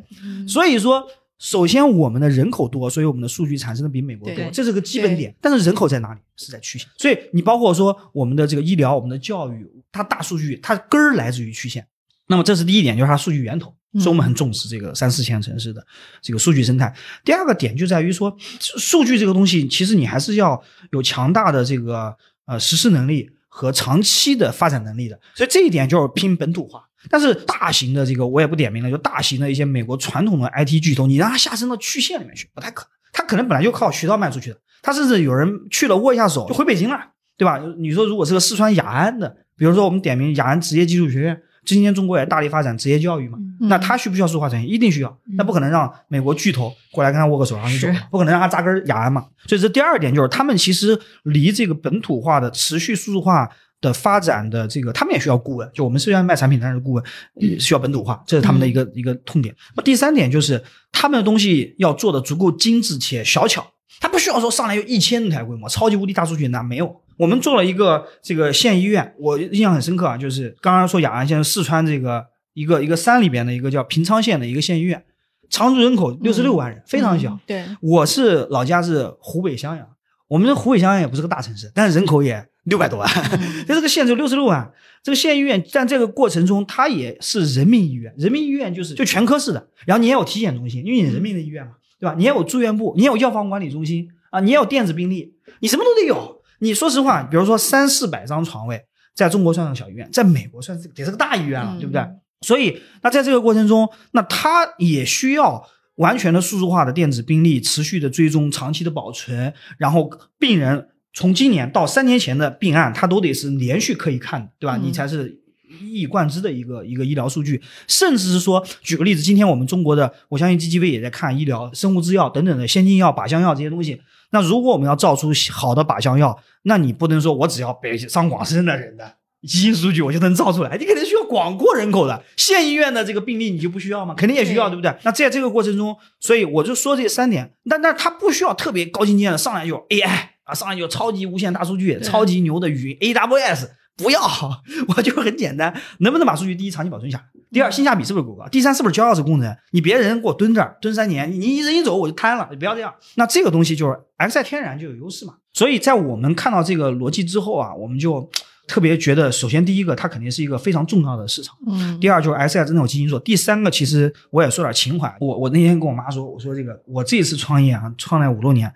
[0.46, 1.06] 所以说，
[1.38, 5.34] 首先我们的人口多，所以我们的数据产生的比美国多，这是个基本点。
[5.40, 6.20] 但是人口在哪里？
[6.36, 6.88] 是在曲线。
[6.98, 11.86] 所以你包括说我们的这个医疗、我们的教育，它大数据它根儿来自于曲线。
[12.26, 13.74] 那么这是第一点，就是它数据源头。
[13.94, 15.84] 所以我们很重视这个三四线城市的
[16.22, 16.94] 这个数据生态。
[17.24, 20.62] 第二个点就在于说，数据这个东西，其实你还是要
[20.92, 22.16] 有强大的这个
[22.46, 25.18] 呃实施能力和长期的发展能力的。
[25.34, 26.84] 所以这一点就是拼本土化。
[27.08, 32.90] 但是大型的这个我也不点名了，就大型的一些美国传统的 IT 巨头，你让它下升到区县里面去，不太可能。
[33.12, 37.00] 它可能本来就靠渠道卖出去的，它甚至有人去了握一下手就回北京了，
[37.36, 37.58] 对吧？
[37.78, 41.42] 你说如果是个四川雅安的，比如说我们点名雅安职业技术学院，
[41.74, 44.70] 今天中国也大力发展职业教育嘛，嗯那他需不需要数字化转型？
[44.70, 49.26] 一定需要，那不可能让美国巨头过来跟他握个手，然后就走，不可能让他扎根雅安嘛。
[49.46, 53.48] 所以这第二点就是，他们其实离这个本土化的持续数字化
[53.80, 55.70] 的发展的这个，他们也需要顾问。
[55.74, 57.04] 就我们虽然卖产品，但是顾问
[57.40, 59.54] 呃需要本土化，这是他们的一个、一个痛点。
[59.76, 63.66] 那第三点就是，他们的东西要做的足够精致且小巧，
[64.00, 67.00] 他不需要说上来有一千台规模，超级无敌大数据那没有。
[67.20, 75.04] 我们做了一个这个县医院，我印象很深刻啊，就是刚刚说雅安县四川这个一个一个山里边的一个叫平昌县的一个县医院，
[75.50, 77.32] 常住人口六十六万人，非常小。
[77.32, 79.86] 嗯对，我是老家是湖北襄阳，
[80.28, 84.72] 我们的湖北襄阳也不是个大城市，但是人口也六百多万，嗯 在这个县只有六十六万。
[85.02, 92.14] 这个县医院在这个过程中，它也是人民医院，人民医院就是就全科室的，然后你也有体检中心，因为你人民的医院嘛，对吧？
[92.16, 96.39] 你也有住院部，你也有药房管理中心啊，你也有电子病历，你什么都得有。
[96.60, 98.84] 你说实话，比如说三四百张床位，
[99.14, 102.06] 在中国算是小医院，在美国算是得是个大医院了，嗯对不对？
[102.42, 114.76] 所以，那在这个过程中，那它也需要完全的数字化的电子病历，持续的追踪，长期的保存，然后病人从今年到三年前的病案，它都得是连续可以看的，对吧？
[114.76, 115.39] 嗯你才是
[115.80, 124.00] 一以贯之的一个一个医疗数据，甚至是说，举个例子，今天我们中国的，我相信 GGV 也在看医疗、生物制药等等的先进药、靶向药这些东西。
[124.32, 129.14] 那如果我们要造出好的靶向药，那你不能说我只要北上广深的人的
[129.48, 132.22] 基因数据我就能造出来，你肯定需要广阔人口的。
[132.36, 134.14] 县医院的这个病例你就不需要吗？
[134.14, 134.94] 肯定也需要，对不对？
[135.02, 143.68] 那在这个过程中，所以我就说这三点，但但它不需要特别高精尖的，上来就 AI 啊，上来就超级无限大数据，超级牛的云 AWS。
[144.02, 144.20] 不要，
[144.88, 147.24] 我就很简单，能不能把数据第一长期保存下来？
[147.52, 148.48] 第二性价比是不是够高？
[148.48, 149.56] 第三是不是骄傲是工人？
[149.72, 152.94] 你别人给我蹲这儿蹲三年，你一人一走我就瘫了，你不要这样。
[153.16, 155.34] 那这个东西就是 X 在天然就有优势嘛。
[155.52, 158.30] 所以在我们看到这个逻辑之后啊，我们就
[158.68, 168.72] 特别觉得，首先第一个它肯定是一个非常重要的市场，嗯第二就是 S I 真的有基金做，第三个其实我也说点情怀，我我那天跟我妈说，我说这个我这次创业啊，创了五六年，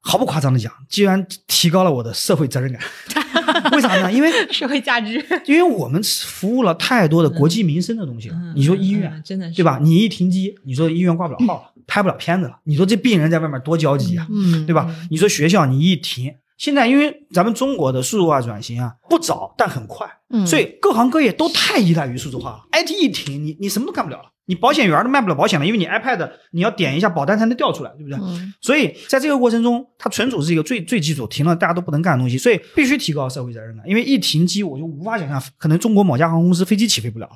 [0.00, 2.82] 毫不夸张的讲，居然提高了我的社会责任感。
[3.72, 4.12] 为啥呢？
[4.12, 8.36] 因为 社会价值，因为我们服务了太多的国计民生的东西了。
[8.54, 9.78] 你说医院、嗯真的是对吧？？
[9.82, 14.88] 你一停机，你说医院挂不了号了，拍不了片子了，你说这病人在外面多焦急啊，嗯，对吧？
[15.10, 22.60] 你说学校你一停，现在因为咱们中国的数字化转型啊不早，但很快，嗯，所以各行各业都太依赖于数字化了。
[22.72, 24.24] IT 一停，你你什么都干不了了。
[24.46, 28.18] 你保险员都卖不了保险了，因为你 iPad 你要点一下保单才能调出来，对不对？
[28.18, 33.88] 嗯所以在这个过程中，它存储是一个最最基础，停了大家都不能干的东西，所以必须提高社会责任感。
[33.88, 37.28] 因为一停机，我就无法想象，可能中国某家航空公司飞机起飞不了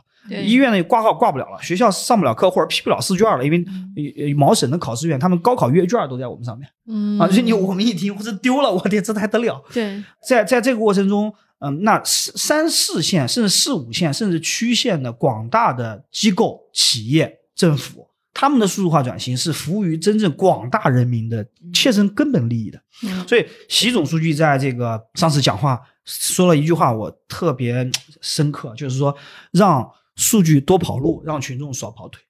[0.42, 9.62] 医院呢挂号挂不了了，学校上不了课或者批不了试卷了，因为毛省的考试院他们高考阅卷都在我们上面嗯啊，就是你我们一停或者丢了，我天，这还得了？
[9.72, 11.32] 对，在在这个过程中，
[11.64, 22.78] 嗯，那三三四线甚至四五线甚至区县的广大的机构、企业、政府，他们的数字化转型是服务于真正广大人民的切身根本利益的。
[23.02, 27.90] 嗯所以，习总书记在这个上次讲话说了一句话，我特别
[28.20, 29.16] 深刻，就是说
[29.50, 32.22] 让数据多跑路，让群众少跑腿，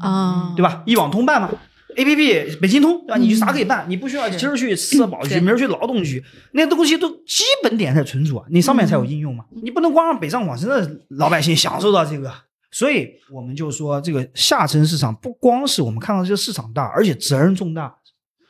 [0.00, 0.82] 啊，对吧？
[0.86, 1.50] 一网通办嘛。
[1.98, 3.16] A P P 北京通，对吧？
[3.16, 6.22] 你啥可以办，你不需要今儿去社保局，明儿去劳动局，
[6.52, 9.44] 那东西都基本点在存储啊，你上面才有应用嘛。
[9.62, 12.32] 你不能光让北上广深的老百姓享受到这个，
[12.70, 17.96] 所以我们就说，这个下沉市场不光是我们看到这个市场大，而且责任重大，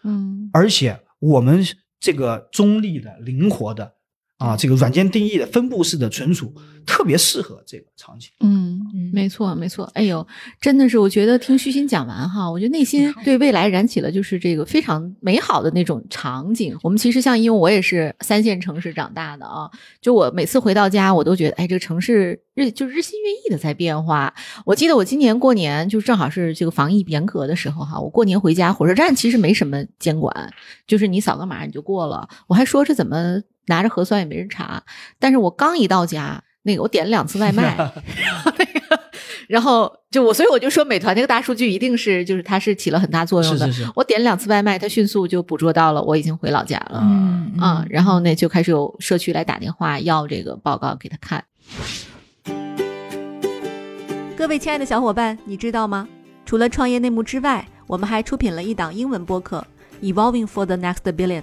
[0.05, 0.51] 嗯。
[0.53, 1.65] 而且我们
[1.99, 3.95] 这个中立的、灵活的
[4.39, 6.55] 啊，这个软件定义的分布式的存储，
[6.87, 8.31] 特别适合这个场景。
[8.39, 9.85] 嗯，嗯没错没错。
[9.95, 10.25] 哎呦，
[10.61, 16.79] 真的是，我觉得听虚心讲完哈，我觉得内心对未来燃起了就是这个非常美好的那种场景。
[16.85, 19.69] 我们其实像，因为我也是三线城市长大的啊，
[20.01, 24.33] 就我每次回到家，我都觉得，哎，这个城市日就日新月异的在变化。
[24.65, 30.55] 我记得我今年过年就正好是这个防疫严格的时候哈，我过年回家，火车站其实没什么监管，
[30.87, 32.29] 就是你扫个码你就过了。
[32.47, 34.83] 我还说这怎么拿着核酸也没人查，
[35.19, 39.01] 但是我刚一到家，那个我点了两次外卖， 然后那个，
[39.49, 43.67] 然后就我，所以我就说美团那个大数据一定是就是它是起了很大作用的。
[43.67, 47.01] 是是是我点了两次外卖，它迅速就捕捉到了我已经回老家了。
[47.03, 51.45] 嗯啊、然后呢，就开始有社区来打电话要这个报告给他看。
[54.37, 56.09] 各位亲爱的小伙伴，你知道吗？
[56.47, 59.67] 除了创业内幕之外，我们还出品了一档英文播客
[60.15, 61.43] 《Evolving for the Next Billion》，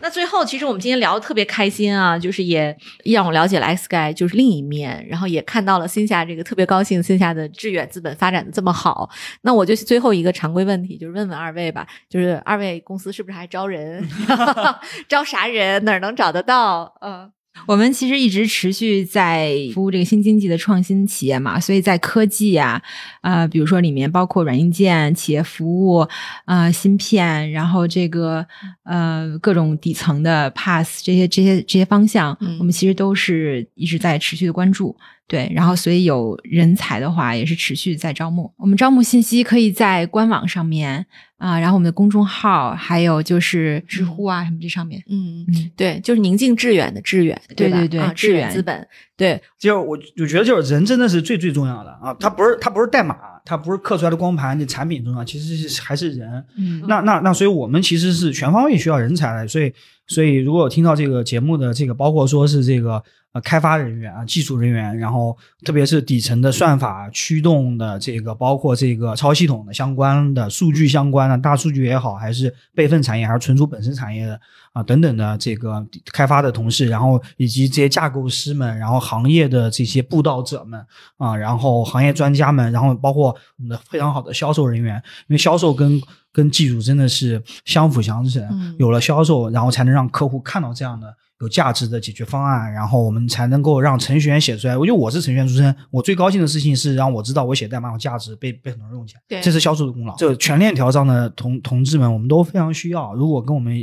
[0.00, 9.08] 那最后，其实我们今天聊的特别开心啊，就是也让我了解了 X Guy 就是另一面，然后也看到了线下这个特别高兴，线下的致远资本发展的这么好。
[9.42, 14.08] 那我就最后一个常规问题，就是问问二位吧，就是二位公司是不是还招人？
[15.08, 15.84] 招啥人？
[15.84, 16.94] 哪儿能找得到？
[17.00, 17.30] 嗯。
[17.66, 22.80] 我们其实一直持续在服务这个新经济的创新企业嘛，所以在科技啊，
[23.22, 26.06] 呃，比如说里面包括软硬件、企业服务、
[26.46, 28.46] 呃，芯片，然后这个
[28.84, 34.96] 呃各种底层的 pass 这些这些这些方向，嗯我们其实都是一直在持续的关注。
[35.26, 38.52] 对，然后所以有人才的话，也是持续在招募。
[38.56, 41.06] 我们招募信息可以在官网上面
[41.40, 45.02] 啊、然后我们的公众号，还有就是知乎啊、什么这上面。
[45.08, 47.54] 嗯嗯，对，就是宁静致远的致远，吧？
[47.56, 48.86] 对对对啊，致致远资本，
[49.16, 56.44] 对，就是我我觉得就是人真的是最最重要的啊，它不是它不是代码，它不是刻出来的光盘，这产品重要，其实是还是人。
[56.58, 59.72] 嗯那那那，所以我们其实是全方位需要人才的，所以
[60.06, 63.02] 所以如果有听到这个节目的这个，包括说是这个
[63.32, 74.40] 呃开发人员啊、技术人员，然后特别是底层的算法驱动的这个，包括这个超系统的相关的数据相关的大数据也好，还是备份产业，还是存储本身产业的
[74.72, 80.84] 啊等等的这个开发的同事，然后以及这些架构师们，然后行业的这些布道者们
[81.16, 84.96] 啊，然后行业专家们，然后包括我们的非常好的销售人员，
[85.28, 86.00] 因为销售跟
[86.32, 88.74] 跟技术真的是相辅相成，嗯。
[88.78, 94.76] 有了销售，然后才能让客户看到这样的有价值的解决方案，然后我们才能够让程序员写出来。
[94.76, 100.14] 我觉得我是程序员出身，我最高兴的事情是让我知道我写代码有价值，被被很多人用起来，对这是销售的功劳。
[100.16, 103.14] 这全链条上的同同志们，我们都非常需要。
[103.14, 103.74] 如果跟我们，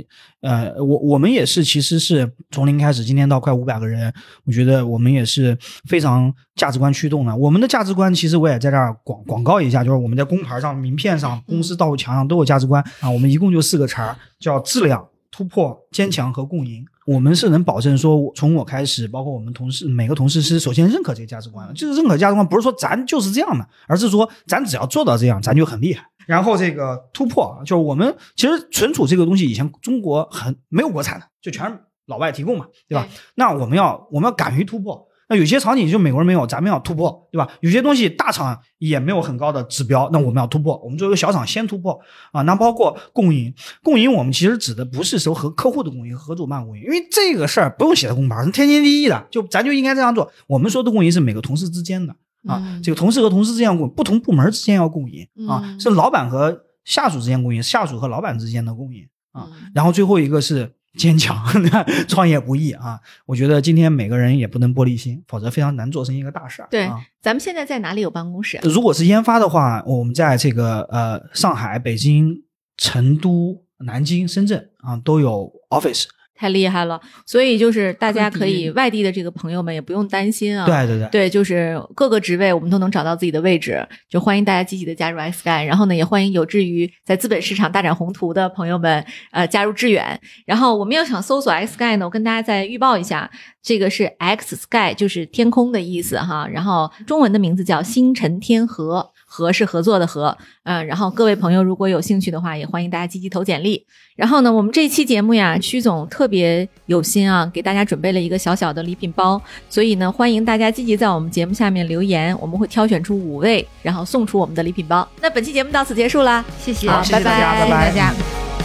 [0.41, 4.13] 呃，我我们也是，其实是从零开始，今天到快五百个人，
[4.45, 5.57] 我觉得我们也是
[5.89, 7.35] 非常价值观驱动的。
[7.35, 13.09] 我们的价值观，其实我也在这儿广广告一下，就是我们在工牌上、名片上、公司道路墙上都有价值观啊。
[13.09, 16.85] 我们一共就四个词儿，叫质量、突破、坚强和共赢。
[17.07, 21.73] 我们是能保证说，从我开始，包括我们同事每个同事是首先认可这个价值观的。
[21.73, 26.05] 就是认可价值观，不是说咱就是这样的，而是说咱只要做到这样，咱就很厉害。
[26.25, 33.07] 然后这个突破，就是我们其实存储这个东西，以前中国很没有国产的，就全是老外提供嘛，对吧？
[33.35, 35.06] 那我们要我们要敢于突破。
[35.29, 37.49] 那有些场景就美国人没有，咱们要突破，对吧？
[37.59, 40.77] 有些东西大厂也没有很高的指标，那我们要突破。
[40.83, 41.99] 我们作为小厂先突破
[42.31, 42.41] 啊。
[42.43, 43.53] 那包括共赢，
[43.83, 50.31] 共赢我们其实指的不是说和客户的共赢，合作办共赢，因为这个事儿不用写在公牌，是天经地义的，就咱就应该这样做。
[50.47, 52.15] 我们说的共赢是每个同事之间的
[52.47, 59.49] 啊，这个同事和同事之间共，不同部门之间要共赢啊，是老板和下属之间共赢，下属和老板之间的共赢啊。
[59.75, 60.76] 然后最后一个是。
[60.97, 61.37] 坚强，
[62.09, 62.99] 创业不易啊！
[63.25, 66.67] 我觉得今天每个人也不能玻璃心，否则非常难做成一个大事儿。
[66.71, 66.89] 对，
[67.21, 68.59] 咱们现在在哪里有办公室？
[68.63, 72.43] 如果是研发的话，我们在这个呃上海、北京、
[72.75, 76.05] 成都、南京、深圳啊都有 office。
[76.37, 80.65] 太厉害了，所以就是大家可以外地的这个朋友们也不用担心啊。
[80.65, 90.19] 对对对，对，就是各个职位我们都能找到自己的位置，就欢迎大家积极的加入 X Sky，然后呢，也欢迎有志于在资本市场大展宏图的朋友们呃加入致远。
[90.45, 93.29] 然后我们要想搜索 X Sky 呢，我跟大家再预报一下，
[93.61, 96.47] 这个是 X Sky，就是天空的意思哈。
[96.47, 99.11] 然后中文的名字叫星辰天河。
[99.37, 103.85] 合是合作的合，嗯，然后各位朋友如果有兴趣的话，也欢迎大家积极投简历。
[104.15, 115.07] 然后呢，我们这期节目呀，曲总特别有心啊，给大家准备了一个小小的礼品包，所以呢，欢迎大家积极在我们节目下面留言，我们会挑选出五位，然后送出我们的礼品包。
[115.21, 118.56] 那本期节目到此结束啦，谢谢，拜拜，拜拜，大家。